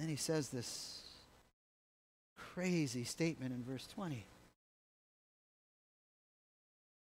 [0.00, 1.02] then he says this
[2.54, 4.24] crazy statement in verse 20.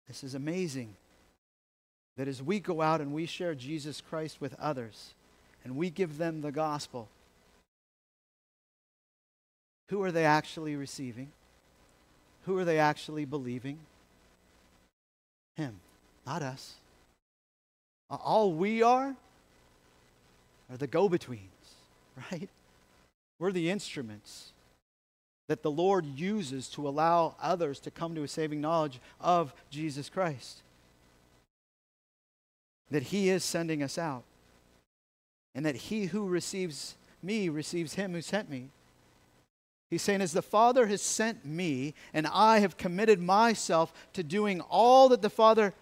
[0.08, 0.96] This is amazing.
[2.18, 5.14] That as we go out and we share Jesus Christ with others
[5.64, 7.10] and we give them the gospel,
[9.90, 11.32] who are they actually receiving?
[12.46, 13.78] Who are they actually believing?
[15.56, 15.80] Him,
[16.26, 16.76] not us.
[18.10, 19.16] All we are
[20.70, 21.76] are the go betweens,
[22.32, 22.50] right?
[23.40, 24.52] We're the instruments
[25.48, 30.10] that the Lord uses to allow others to come to a saving knowledge of Jesus
[30.10, 30.62] Christ.
[32.92, 34.24] That He is sending us out.
[35.56, 38.70] And that He who receives me receives Him who sent me.
[39.90, 44.60] He's saying, As the Father has sent me, and I have committed myself to doing
[44.62, 45.74] all that the Father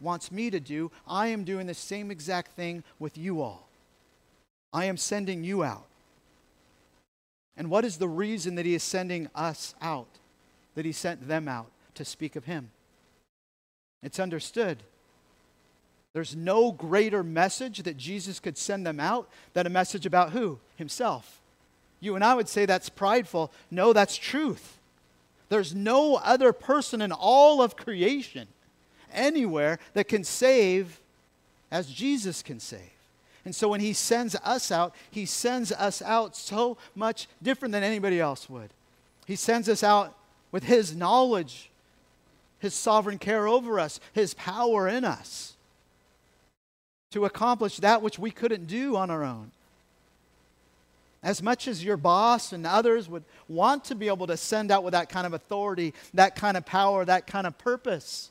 [0.00, 3.68] wants me to do, I am doing the same exact thing with you all.
[4.72, 5.86] I am sending you out.
[7.56, 10.08] And what is the reason that he is sending us out?
[10.74, 12.70] That he sent them out to speak of him?
[14.02, 14.82] It's understood.
[16.12, 20.58] There's no greater message that Jesus could send them out than a message about who?
[20.76, 21.40] Himself.
[22.00, 23.52] You and I would say that's prideful.
[23.70, 24.78] No, that's truth.
[25.48, 28.48] There's no other person in all of creation,
[29.12, 31.00] anywhere, that can save
[31.70, 32.80] as Jesus can save.
[33.44, 37.82] And so when he sends us out, he sends us out so much different than
[37.82, 38.70] anybody else would.
[39.26, 40.16] He sends us out
[40.52, 41.70] with his knowledge,
[42.60, 45.54] his sovereign care over us, his power in us
[47.12, 49.50] to accomplish that which we couldn't do on our own.
[51.22, 54.82] As much as your boss and others would want to be able to send out
[54.82, 58.30] with that kind of authority, that kind of power, that kind of purpose,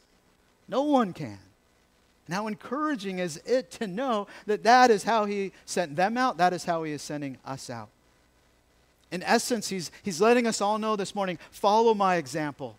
[0.68, 1.40] no one can.
[2.28, 6.38] And how encouraging is it to know that that is how he sent them out,
[6.38, 7.90] that is how he is sending us out.
[9.12, 12.78] In essence, he's, he's letting us all know this morning follow my example.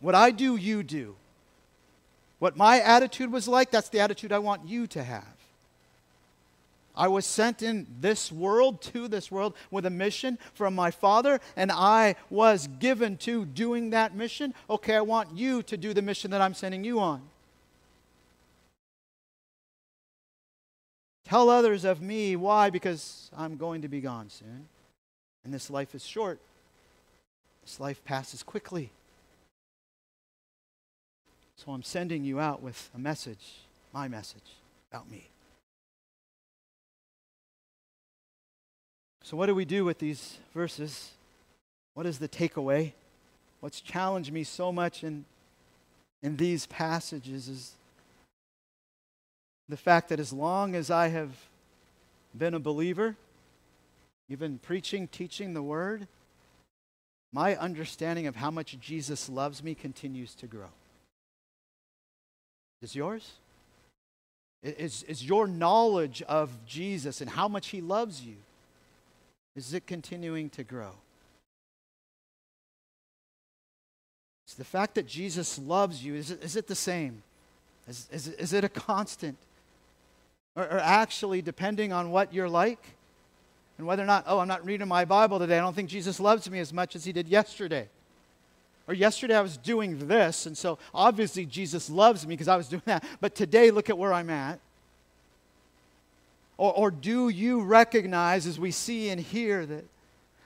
[0.00, 1.16] What I do, you do.
[2.38, 5.24] What my attitude was like, that's the attitude I want you to have.
[6.94, 11.40] I was sent in this world, to this world, with a mission from my Father,
[11.54, 14.54] and I was given to doing that mission.
[14.68, 17.22] Okay, I want you to do the mission that I'm sending you on.
[21.26, 22.36] Tell others of me.
[22.36, 22.70] Why?
[22.70, 24.68] Because I'm going to be gone soon.
[25.44, 26.38] And this life is short.
[27.64, 28.90] This life passes quickly.
[31.56, 33.56] So I'm sending you out with a message,
[33.92, 34.54] my message,
[34.92, 35.28] about me.
[39.24, 41.10] So, what do we do with these verses?
[41.94, 42.92] What is the takeaway?
[43.58, 45.24] What's challenged me so much in,
[46.22, 47.72] in these passages is
[49.68, 51.30] the fact that as long as I have
[52.36, 53.16] been a believer,
[54.28, 56.06] even preaching, teaching the word,
[57.32, 60.70] my understanding of how much Jesus loves me continues to grow.
[62.82, 63.32] Is yours?
[64.62, 68.36] Is, is your knowledge of Jesus and how much he loves you,
[69.54, 70.92] is it continuing to grow?
[74.48, 77.22] Is the fact that Jesus loves you, is it, is it the same?
[77.88, 79.36] Is, is, is it a constant?
[80.56, 82.82] Or, or actually, depending on what you're like,
[83.78, 86.18] and whether or not, oh, I'm not reading my Bible today, I don't think Jesus
[86.18, 87.88] loves me as much as he did yesterday.
[88.88, 92.68] Or yesterday I was doing this, and so obviously Jesus loves me because I was
[92.68, 93.04] doing that.
[93.20, 94.60] But today, look at where I'm at.
[96.56, 99.84] Or, or do you recognize, as we see and hear, that,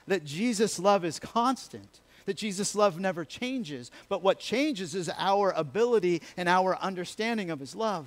[0.08, 2.00] that Jesus' love is constant?
[2.26, 7.60] That Jesus' love never changes, but what changes is our ability and our understanding of
[7.60, 8.06] his love.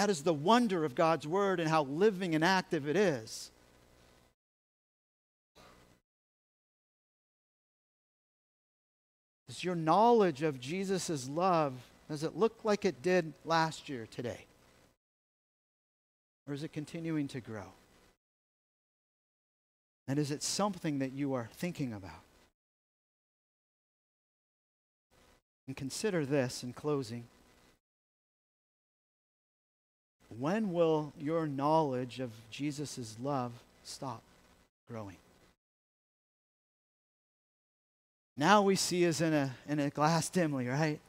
[0.00, 3.50] That is the wonder of God's word and how living and active it is.
[9.46, 11.74] Does your knowledge of Jesus' love,
[12.08, 14.46] does it look like it did last year today?
[16.48, 17.70] Or is it continuing to grow?
[20.08, 22.24] And is it something that you are thinking about?
[25.66, 27.26] And consider this in closing.
[30.38, 33.52] When will your knowledge of Jesus' love
[33.82, 34.22] stop
[34.88, 35.16] growing?
[38.36, 41.00] Now we see as in a, in a glass dimly, right?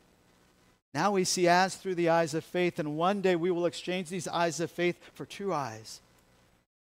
[0.93, 4.09] Now we see as through the eyes of faith, and one day we will exchange
[4.09, 6.01] these eyes of faith for true eyes.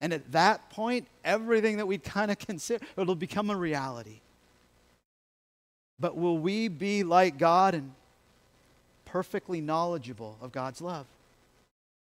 [0.01, 4.19] And at that point, everything that we kind of consider, it'll become a reality.
[5.99, 7.93] But will we be like God and
[9.05, 11.07] perfectly knowledgeable of God's love,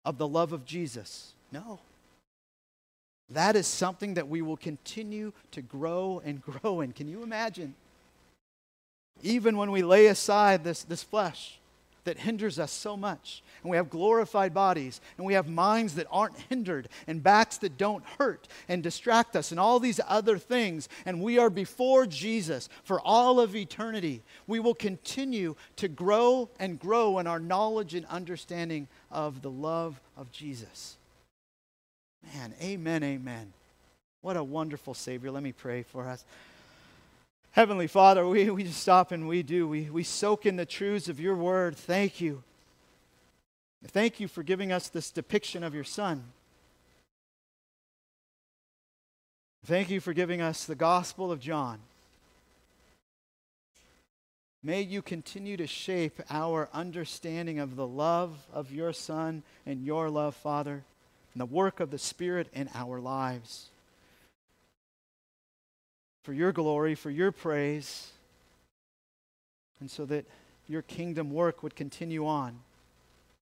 [0.06, 1.34] of the love of Jesus?
[1.52, 1.80] No.
[3.28, 6.92] That is something that we will continue to grow and grow in.
[6.92, 7.74] Can you imagine?
[9.22, 11.58] Even when we lay aside this, this flesh
[12.04, 16.06] that hinders us so much, and we have glorified bodies, and we have minds that
[16.08, 20.88] aren't hindered, and backs that don't hurt and distract us, and all these other things,
[21.04, 26.78] and we are before Jesus for all of eternity, we will continue to grow and
[26.78, 28.86] grow in our knowledge and understanding
[29.16, 30.96] of the love of Jesus.
[32.34, 33.54] Man, amen, amen.
[34.20, 35.30] What a wonderful Savior.
[35.30, 36.22] Let me pray for us.
[37.52, 39.66] Heavenly Father, we, we just stop and we do.
[39.66, 41.76] We, we soak in the truths of your word.
[41.76, 42.42] Thank you.
[43.86, 46.22] Thank you for giving us this depiction of your Son.
[49.64, 51.78] Thank you for giving us the Gospel of John.
[54.66, 60.10] May you continue to shape our understanding of the love of your Son and your
[60.10, 60.82] love, Father,
[61.32, 63.68] and the work of the Spirit in our lives
[66.24, 68.10] for your glory, for your praise,
[69.78, 70.24] and so that
[70.66, 72.58] your kingdom work would continue on,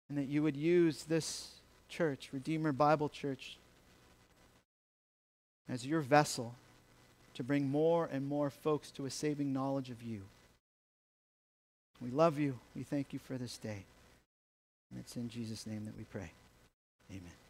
[0.09, 1.51] and that you would use this
[1.87, 3.55] church, Redeemer Bible Church,
[5.69, 6.55] as your vessel
[7.35, 10.23] to bring more and more folks to a saving knowledge of you.
[12.01, 12.59] We love you.
[12.75, 13.85] We thank you for this day.
[14.91, 16.31] And it's in Jesus' name that we pray.
[17.09, 17.42] Amen.